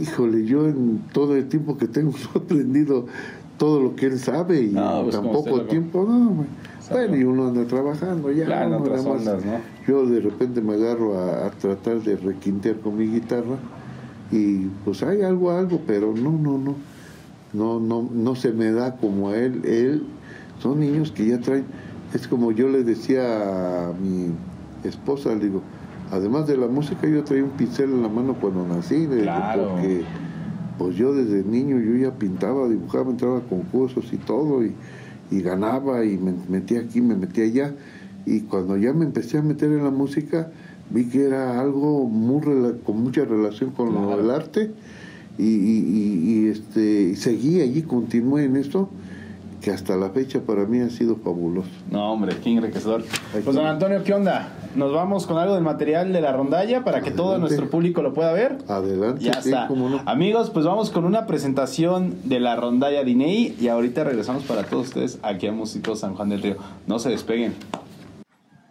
[0.00, 3.06] híjole, yo en todo el tiempo que tengo he aprendido
[3.58, 6.04] todo lo que él sabe y No, pues, en tan como usted poco lo- tiempo,
[6.08, 6.46] no.
[6.90, 8.44] Bueno, y uno anda trabajando ya.
[8.44, 8.78] Claro, en ¿no?
[8.78, 9.52] otras Nada más ondas, ¿no?
[9.86, 13.56] Yo de repente me agarro a, a tratar de requintear con mi guitarra
[14.30, 16.74] y pues hay algo, algo, pero no, no, no.
[17.54, 19.62] No, no, no se me da como a él.
[19.64, 20.04] Él,
[20.60, 21.64] son niños que ya traen,
[22.14, 24.30] es como yo le decía a mi
[24.84, 25.62] esposa, le digo,
[26.10, 29.68] además de la música yo traía un pincel en la mano cuando nací, Claro.
[29.70, 30.02] porque
[30.78, 34.72] pues yo desde niño yo ya pintaba, dibujaba, entraba a concursos y todo, y,
[35.30, 37.74] y ganaba, y me metía aquí, me metía allá,
[38.26, 40.50] y cuando ya me empecé a meter en la música,
[40.90, 44.16] vi que era algo muy rela- con mucha relación con Claro.
[44.16, 44.70] del arte,
[45.38, 48.90] y, y- y- y, este, seguí allí, continué en esto,
[49.62, 51.70] que hasta la fecha para mí ha sido fabuloso.
[51.90, 53.04] No, hombre, qué enriquecedor.
[53.32, 53.64] Pues, don.
[53.64, 54.52] Antonio, ¿qué onda?
[54.74, 58.14] nos vamos con algo del material de la rondalla para que todo nuestro público lo
[58.14, 58.58] pueda ver.
[58.68, 59.22] Adelante.
[59.22, 59.68] Ya está.
[60.06, 64.88] Amigos, pues vamos con una presentación de la rondalla Dinei y ahorita regresamos para todos
[64.88, 66.56] ustedes aquí a Músicos San Juan del Río.
[66.86, 67.54] No se despeguen.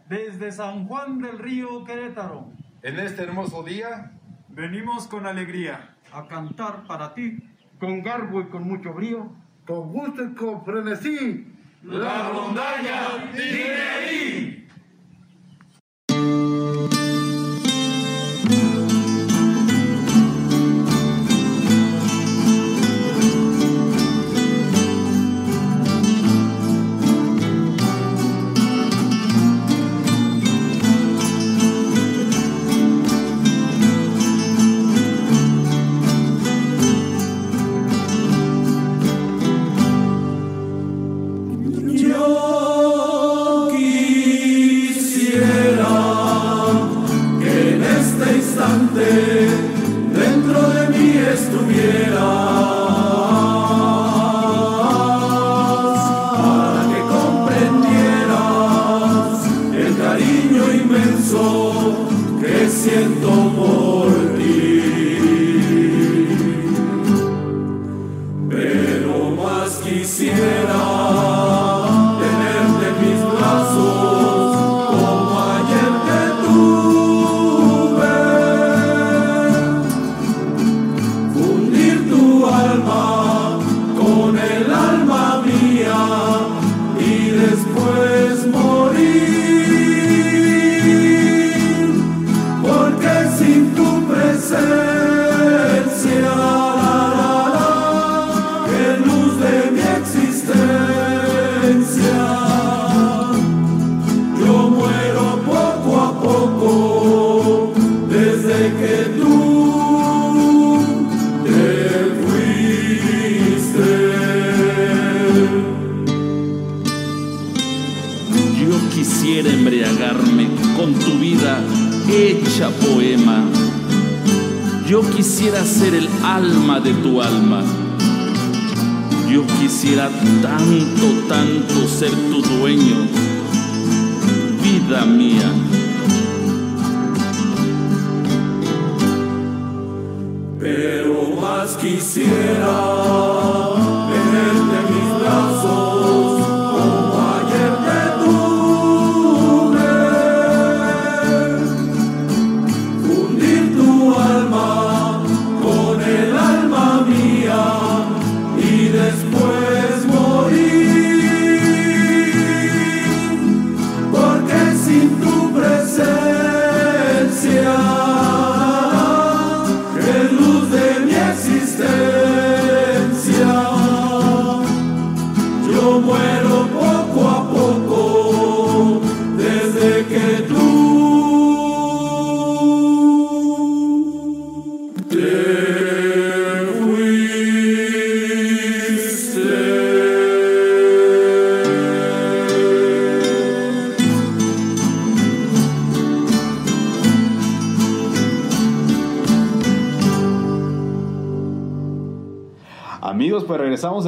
[0.10, 2.46] Desde San Juan del Río, Querétaro.
[2.84, 4.14] En este hermoso día.
[4.50, 7.38] Venimos con alegría a cantar para ti.
[7.80, 9.30] Con garbo y con mucho brío.
[9.66, 11.48] Con gusto y con frenesí.
[11.84, 14.61] La rondalla Dinei.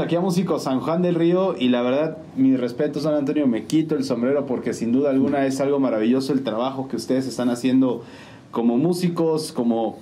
[0.04, 3.66] Aquí a Músico San Juan del Río y la verdad, mi respeto, San Antonio, me
[3.66, 7.50] quito el sombrero porque sin duda alguna es algo maravilloso el trabajo que ustedes están
[7.50, 8.04] haciendo
[8.52, 9.98] como músicos, como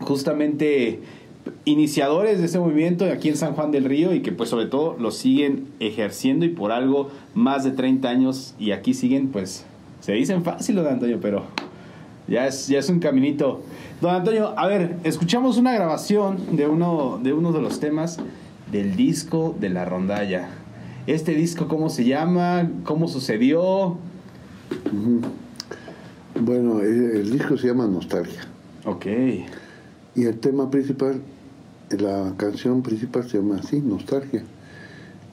[0.00, 1.00] justamente
[1.64, 4.96] iniciadores de ese movimiento aquí en San Juan del Río y que pues sobre todo
[4.98, 9.64] lo siguen ejerciendo y por algo más de 30 años y aquí siguen pues
[10.00, 11.44] se dicen fácil, don Antonio, pero
[12.26, 13.62] ya es, ya es un caminito.
[14.00, 18.18] Don Antonio, a ver, escuchamos una grabación de uno de, uno de los temas
[18.74, 20.48] del disco de la rondalla.
[21.06, 22.68] Este disco, ¿cómo se llama?
[22.82, 23.98] ¿Cómo sucedió?
[26.40, 28.40] Bueno, el, disco se llama Nostalgia.
[28.84, 29.06] Ok.
[30.16, 31.22] Y el tema principal,
[31.90, 34.42] la canción principal se llama así, Nostalgia.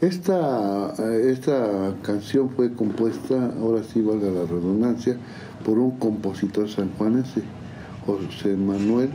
[0.01, 5.17] Esta, esta canción fue compuesta, ahora sí valga la redundancia,
[5.65, 7.41] por un compositor sanjuanense,
[8.05, 9.09] José Manuel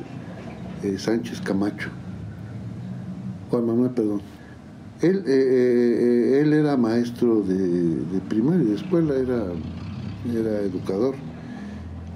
[0.82, 1.90] eh, Sánchez Camacho.
[3.50, 4.20] Juan Manuel, perdón.
[5.02, 9.44] Él, eh, eh, él era maestro de, primaria, de escuela, era,
[10.32, 11.14] era educador.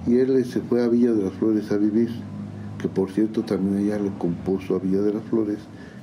[0.06, 2.08] Y él se fue a Villa de las Flores a vivir,
[2.78, 5.58] que por cierto también ella le compuso a Villa de las Flores,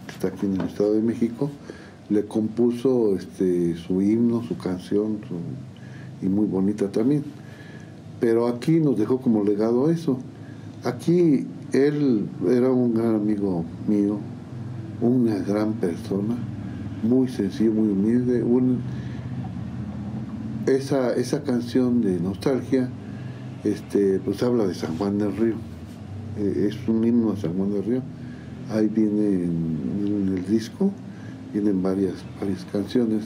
[0.05, 1.49] que está aquí en el Estado de México,
[2.09, 5.17] le compuso este, su himno, su canción,
[6.21, 7.23] y muy bonita también.
[8.19, 10.19] pero aquí nos dejó como legado eso.
[10.83, 14.19] Aquí él era un gran amigo mío,
[15.01, 16.35] una gran persona,
[17.03, 18.43] muy sencillo, muy humilde.
[18.43, 18.79] Un,
[20.65, 22.89] esa, esa canción de nostalgia
[23.63, 25.55] este, pues habla de San Juan del Río.
[26.37, 28.01] Eh, es un himno a San Juan del Río.
[28.69, 30.91] Ahí viene en, el disco,
[31.53, 33.25] vienen varias, varias canciones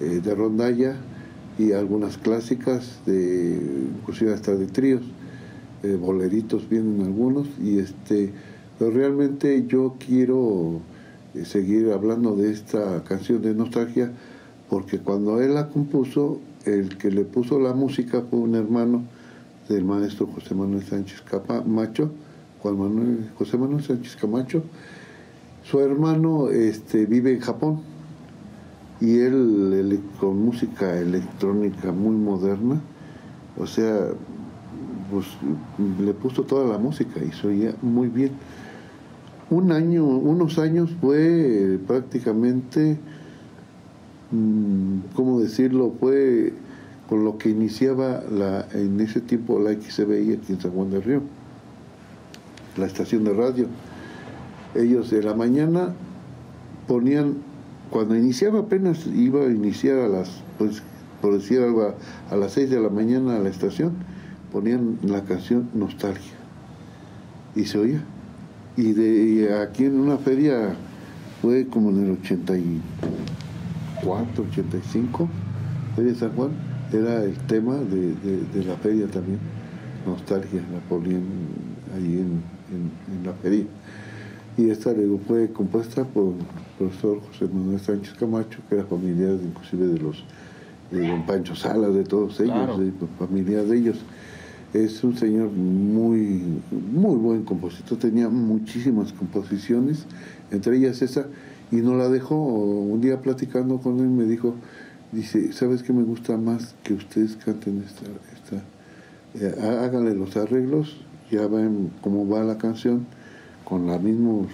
[0.00, 0.96] eh, de rondalla
[1.58, 3.60] y algunas clásicas, de,
[3.98, 5.02] inclusive hasta de tríos,
[5.82, 8.32] eh, boleritos vienen algunos, y este,
[8.78, 10.80] pero realmente yo quiero
[11.44, 14.12] seguir hablando de esta canción de nostalgia,
[14.68, 19.02] porque cuando él la compuso, el que le puso la música fue un hermano
[19.68, 22.10] del maestro José Manuel Sánchez Camacho,
[22.60, 24.62] Juan Manuel, José Manuel Sánchez Camacho.
[25.62, 27.80] Su hermano este, vive en Japón
[29.00, 32.80] y él, con música electrónica muy moderna,
[33.56, 34.08] o sea,
[35.10, 35.26] pues
[36.00, 38.32] le puso toda la música y se oía muy bien.
[39.50, 42.98] Un año, unos años fue prácticamente,
[44.30, 45.92] mm, ¿cómo decirlo?
[45.98, 46.52] Fue
[47.08, 51.02] con lo que iniciaba la, en ese tiempo la XBI aquí en San Juan del
[51.02, 51.22] Río,
[52.76, 53.66] la estación de radio.
[54.76, 55.94] Ellos de la mañana
[56.86, 57.38] ponían,
[57.90, 60.80] cuando iniciaba apenas iba a iniciar a las, pues
[61.20, 61.92] por decir algo,
[62.30, 63.94] a, las 6 de la mañana a la estación,
[64.52, 66.34] ponían la canción Nostalgia.
[67.56, 68.04] Y se oía.
[68.80, 70.74] Y de aquí en una feria
[71.42, 75.28] fue como en el 84, 85,
[75.94, 76.52] Feria San Juan
[76.90, 78.14] era el tema de,
[78.64, 79.38] la feria también,
[80.06, 81.24] nostalgia, la ponían
[81.94, 82.42] ahí en,
[83.22, 83.66] la feria.
[84.56, 86.36] Y esta luego fue compuesta por el
[86.78, 90.24] profesor José Manuel Sánchez Camacho, que era familiar inclusive de los
[90.90, 93.98] de don Pancho Salas, de todos ellos, de, familia de ellos.
[94.72, 100.06] Es un señor muy, muy buen compositor, tenía muchísimas composiciones,
[100.50, 101.26] entre ellas esa,
[101.72, 102.36] y no la dejó.
[102.36, 104.54] Un día platicando con él me dijo,
[105.10, 108.62] dice, ¿sabes qué me gusta más que ustedes canten esta, esta
[109.34, 110.96] eh, háganle los arreglos,
[111.30, 113.06] ya ven cómo va la canción,
[113.64, 114.48] con la misma,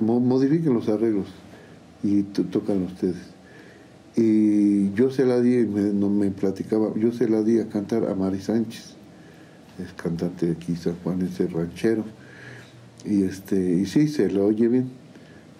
[0.00, 1.28] modifiquen los arreglos
[2.02, 3.31] y tocan ustedes.
[4.16, 8.04] Y yo se la di, me, no me platicaba, yo se la di a cantar
[8.08, 8.94] a Mari Sánchez,
[9.78, 12.04] es cantante de aquí, San Juan, ese ranchero.
[13.04, 15.02] Y este, y sí, se la oye bien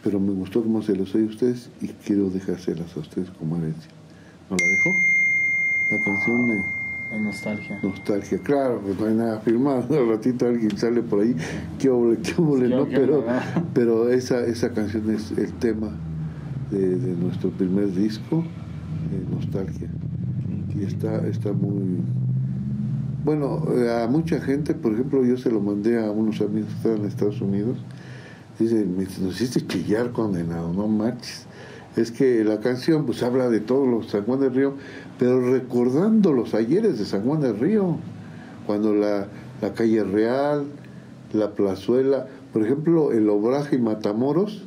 [0.03, 3.57] pero me gustó cómo se los oye a ustedes y quiero dejárselas a ustedes como
[3.57, 3.91] herencia.
[4.51, 4.91] ¿No la dejó?
[5.91, 7.21] La canción de...
[7.21, 7.81] nostalgia.
[7.83, 9.87] Nostalgia, claro, pues no hay nada firmado.
[9.99, 11.37] Al ratito alguien sale por ahí,
[11.79, 12.35] qué oble, qué
[12.69, 12.87] ¿no?
[12.87, 13.25] Pero,
[13.73, 15.93] pero esa, esa canción es el tema
[16.73, 18.45] de, nuestro primer disco,
[19.31, 19.89] Nostalgia.
[20.75, 22.01] Y está, está muy.
[23.25, 23.65] Bueno,
[24.03, 27.05] a mucha gente, por ejemplo, yo se lo mandé a unos amigos que están en
[27.05, 27.79] Estados Unidos
[28.59, 31.47] Dice, nos hiciste chillar condenado, no marches.
[31.97, 34.75] Es que la canción pues habla de todos los San Juan del Río,
[35.19, 37.97] pero recordando los ayeres de San Juan del Río,
[38.67, 39.27] cuando la,
[39.61, 40.65] la calle Real,
[41.33, 44.65] la plazuela, por ejemplo, el obraje y Matamoros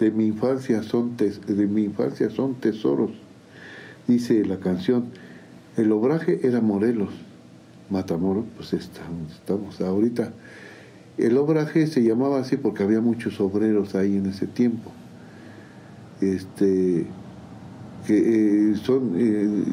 [0.00, 3.12] de mi infancia son de mi infancia son tesoros.
[4.08, 5.04] Dice la canción,
[5.76, 7.10] el obraje era Morelos,
[7.90, 10.32] Matamoros, pues estamos, estamos ahorita
[11.20, 14.90] el obraje se llamaba así porque había muchos obreros ahí en ese tiempo.
[16.20, 17.06] Este,
[18.06, 19.64] que eh, son, eh,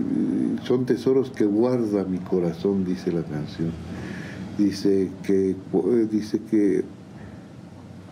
[0.63, 3.71] son tesoros que guarda mi corazón, dice la canción.
[4.57, 6.83] Dice que, eh, dice que,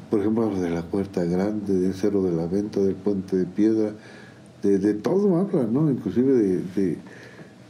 [0.10, 3.91] por ejemplo, de la Puerta Grande, del Cerro de la Venta, del Puente de Piedra,
[4.62, 5.91] de, todo habla, ¿no?
[5.91, 6.97] Inclusive de,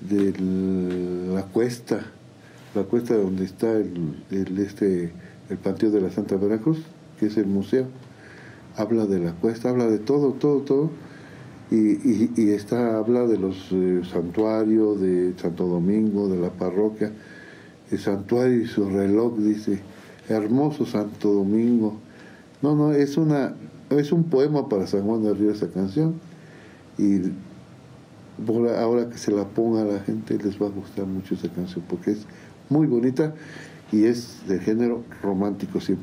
[0.01, 2.05] de, la cuesta,
[2.73, 5.11] la cuesta donde está el, el este
[5.49, 6.79] el patio de la Santa Veracruz,
[7.19, 7.87] que es el museo.
[8.75, 10.89] Habla de la cuesta, habla de todo, todo, todo.
[11.71, 17.11] Y, y, está, habla de los eh, santuarios de Santo Domingo, de la parroquia.
[17.91, 19.79] El santuario y su reloj, dice,
[20.29, 21.99] hermoso Santo Domingo.
[22.61, 23.53] No, no, es, una,
[23.89, 26.15] es un poema para San Juan de Río esa canción.
[26.97, 27.31] Y
[28.77, 31.83] ahora que se la ponga a la gente les va a gustar mucho esa canción
[31.87, 32.25] porque es
[32.69, 33.33] muy bonita
[33.91, 35.97] y es de género romántico 100%.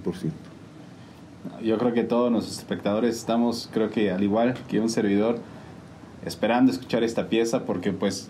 [1.62, 5.38] Yo creo que todos nuestros espectadores estamos, creo que al igual que un servidor,
[6.24, 8.28] esperando escuchar esta pieza porque pues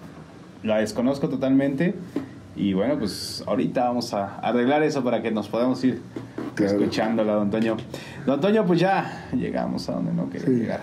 [0.62, 1.94] la desconozco totalmente
[2.56, 6.00] y bueno, pues ahorita vamos a arreglar eso para que nos podamos ir
[6.58, 7.76] escuchándola, don Antonio.
[8.26, 10.80] Don Antonio, pues ya llegamos a donde no quería llegar.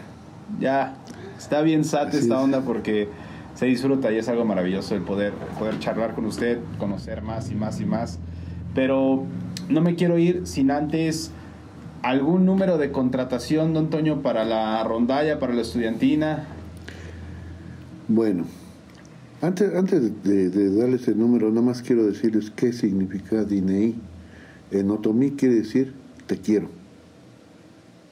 [0.60, 0.96] Ya
[1.38, 3.10] está bien sat esta onda porque
[3.56, 7.56] se disfruta y es algo maravilloso el poder, poder charlar con usted, conocer más y
[7.56, 8.20] más y más.
[8.74, 9.26] Pero
[9.70, 11.32] no me quiero ir sin antes
[12.02, 16.46] algún número de contratación, don Toño, para la rondalla, para la estudiantina.
[18.08, 18.46] Bueno,
[19.42, 23.96] antes, antes de, de darles el número, nada más quiero decirles qué significa DNI.
[24.72, 25.94] En otomí quiere decir
[26.28, 26.68] te quiero.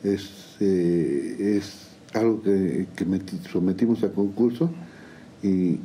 [0.04, 4.70] Es, eh, es algo que, que meti- sometimos a concurso
[5.44, 5.78] y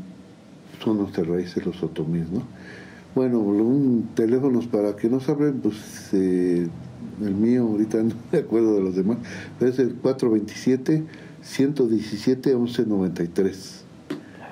[0.83, 2.43] son nuestras raíces los otomíes, ¿no?
[3.15, 5.77] Bueno, un teléfonos para que no saben, pues
[6.13, 6.67] eh,
[7.23, 9.19] el mío ahorita no me acuerdo de los demás,
[9.59, 11.03] pero es el 427
[11.43, 13.85] 117 1193.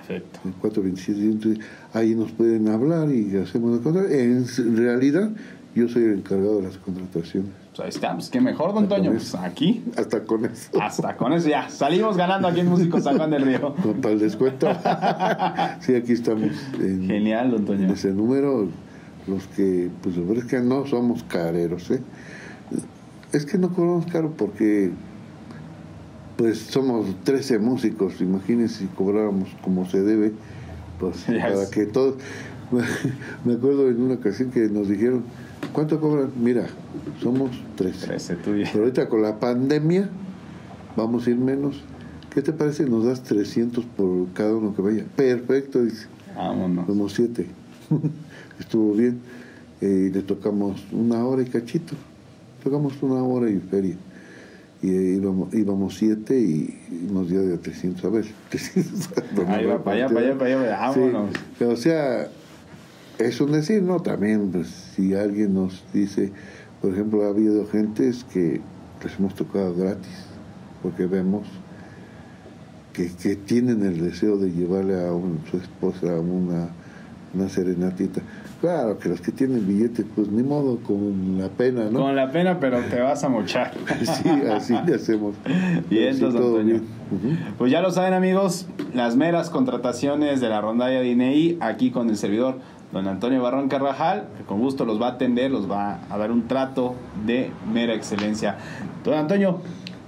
[0.09, 0.41] Perfecto.
[0.45, 1.65] El 427 entonces,
[1.95, 4.45] ahí nos pueden hablar y hacemos la contra- En
[4.77, 5.31] realidad,
[5.75, 7.51] yo soy el encargado de las contrataciones.
[7.71, 8.31] Pues ahí estamos.
[8.31, 9.13] Qué mejor, don Toño.
[9.13, 10.71] Pues aquí, Hasta con eso.
[10.83, 11.69] hasta con eso ya.
[11.69, 13.75] Salimos ganando aquí en Músicos San Juan del Río.
[13.77, 14.67] Con el descuento.
[15.81, 16.51] sí, aquí estamos
[16.81, 17.93] en, Genial, don en Toño.
[17.93, 18.69] ese número.
[19.27, 22.01] Los que, pues que no somos careros, ¿eh?
[23.33, 24.91] Es que no cobramos caro porque,
[26.37, 28.21] pues somos 13 músicos.
[28.21, 30.33] Imagínense si cobráramos como se debe,
[30.99, 32.17] pues para que todos.
[33.45, 35.25] Me acuerdo en una ocasión que nos dijeron,
[35.73, 36.31] ¿cuánto cobran?
[36.41, 36.67] Mira,
[37.23, 38.07] somos 13.
[38.07, 40.09] 13, tú di- Pero ahorita con la pandemia
[40.97, 41.83] vamos a ir menos.
[42.35, 42.85] ¿Qué te parece?
[42.87, 45.05] Nos das 300 por cada uno que vaya.
[45.17, 46.07] Perfecto, dice.
[46.37, 46.87] Vámonos.
[46.87, 47.47] Somos siete.
[48.61, 49.19] Estuvo bien.
[49.81, 51.95] Eh, y le tocamos una hora y cachito.
[52.63, 53.97] Tocamos una hora y feria.
[54.83, 58.27] Y eh, íbamos, íbamos siete y, y nos dio de 300 a ver.
[58.51, 59.09] 300
[59.49, 60.51] Ahí va, para allá, para allá, para
[60.87, 60.93] allá.
[60.95, 61.31] Sí, Vámonos.
[61.59, 62.29] pero, o sea,
[63.21, 64.01] es un decir, ¿no?
[64.01, 66.33] También, pues, si alguien nos dice,
[66.81, 68.61] por ejemplo, ha habido gentes que
[69.05, 70.27] les hemos tocado gratis,
[70.83, 71.47] porque vemos
[72.93, 76.69] que, que tienen el deseo de llevarle a un- su esposa una,
[77.35, 78.21] una serenatita.
[78.61, 82.01] Claro que los que tienen billete, pues ni modo, con la pena, ¿no?
[82.01, 83.73] Con la pena, pero te vas a mochar.
[84.05, 85.35] Sí, así le hacemos.
[85.89, 86.81] Bien, sí, Antonio.
[87.11, 87.39] bien.
[87.57, 92.11] Pues ya lo saben amigos, las meras contrataciones de la rondalla de INEI aquí con
[92.11, 92.59] el servidor
[92.93, 96.31] don Antonio Barrón Carvajal, que con gusto los va a atender, los va a dar
[96.33, 96.95] un trato
[97.27, 98.57] de mera excelencia.
[99.05, 99.61] Don Antonio,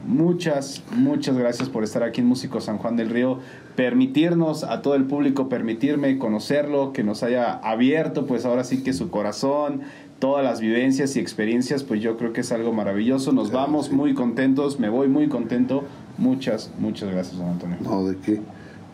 [0.06, 3.38] muchas, muchas gracias por estar aquí en Músico San Juan del Río,
[3.76, 8.92] permitirnos a todo el público, permitirme conocerlo, que nos haya abierto pues ahora sí que
[8.92, 9.82] su corazón,
[10.18, 13.32] todas las vivencias y experiencias, pues yo creo que es algo maravilloso.
[13.32, 13.94] Nos Claro, vamos sí.
[13.94, 15.84] muy contentos, me voy muy contento.
[16.18, 17.76] Muchas, muchas gracias, don Antonio.
[17.80, 18.40] No, ¿de qué?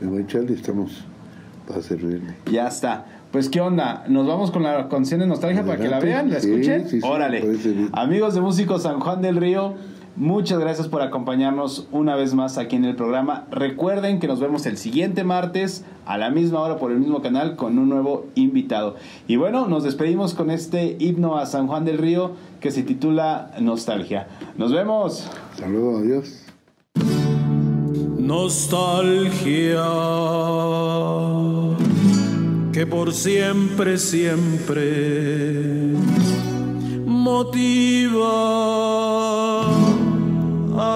[0.01, 1.05] Me voy a echar y estamos
[1.67, 2.35] para servirle.
[2.51, 3.05] Ya está.
[3.31, 6.41] Pues qué onda, nos vamos con la canción de nostalgia para que la vean, la
[6.41, 6.89] Sí, escuchen.
[6.89, 7.45] sí, sí, Órale.
[7.93, 9.75] Amigos de Músicos San Juan del Río,
[10.17, 13.45] muchas gracias por acompañarnos una vez más aquí en el programa.
[13.51, 17.55] Recuerden que nos vemos el siguiente martes a la misma hora por el mismo canal
[17.57, 18.97] con un nuevo invitado.
[19.27, 23.51] Y bueno, nos despedimos con este himno a San Juan del Río que se titula
[23.61, 24.27] Nostalgia.
[24.57, 25.29] Nos vemos.
[25.69, 26.45] Luego, adiós.
[28.19, 29.85] Nostalgia
[32.73, 35.95] que por siempre, siempre
[37.05, 38.29] motiva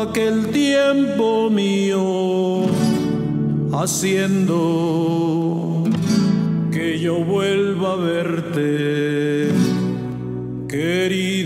[0.03, 2.67] aquel tiempo mío
[3.73, 4.53] haciendo
[6.71, 9.49] que yo vuelva a verte,
[10.69, 11.42] querido.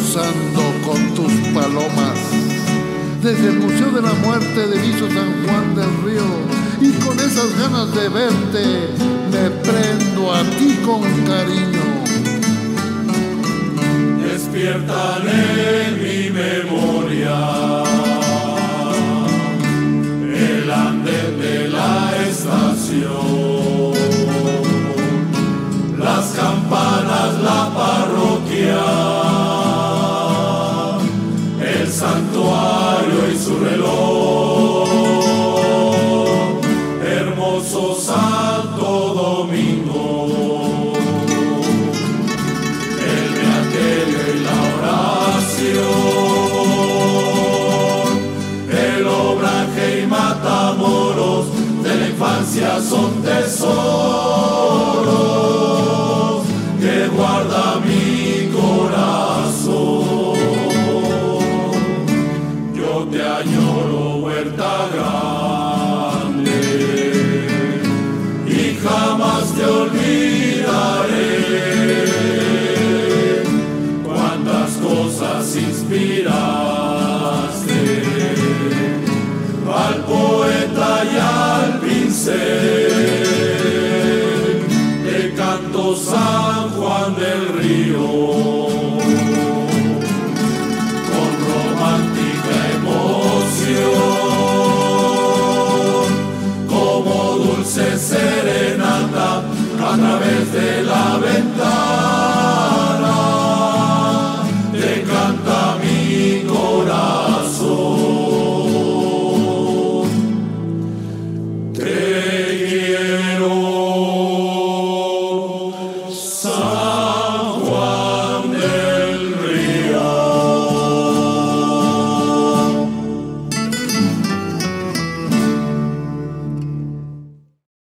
[0.00, 2.18] Posando con tus palomas.
[3.22, 6.28] Desde el Museo de la Muerte de Viso San Juan del Río,
[6.80, 8.88] y con esas ganas de verte,
[9.30, 11.90] me prendo a ti con cariño.
[14.24, 17.38] despiertan en mi memoria
[20.34, 23.92] el andén de la estación,
[25.98, 29.09] las campanas, la parroquia,
[32.00, 34.88] santuario y su reloj,
[37.04, 38.88] hermoso Santo
[39.22, 40.94] Domingo.
[43.14, 45.76] El beaterio y la oración,
[48.70, 51.42] el obraje y matamoros
[51.82, 54.59] de la infancia son tesoros
[82.20, 82.69] say.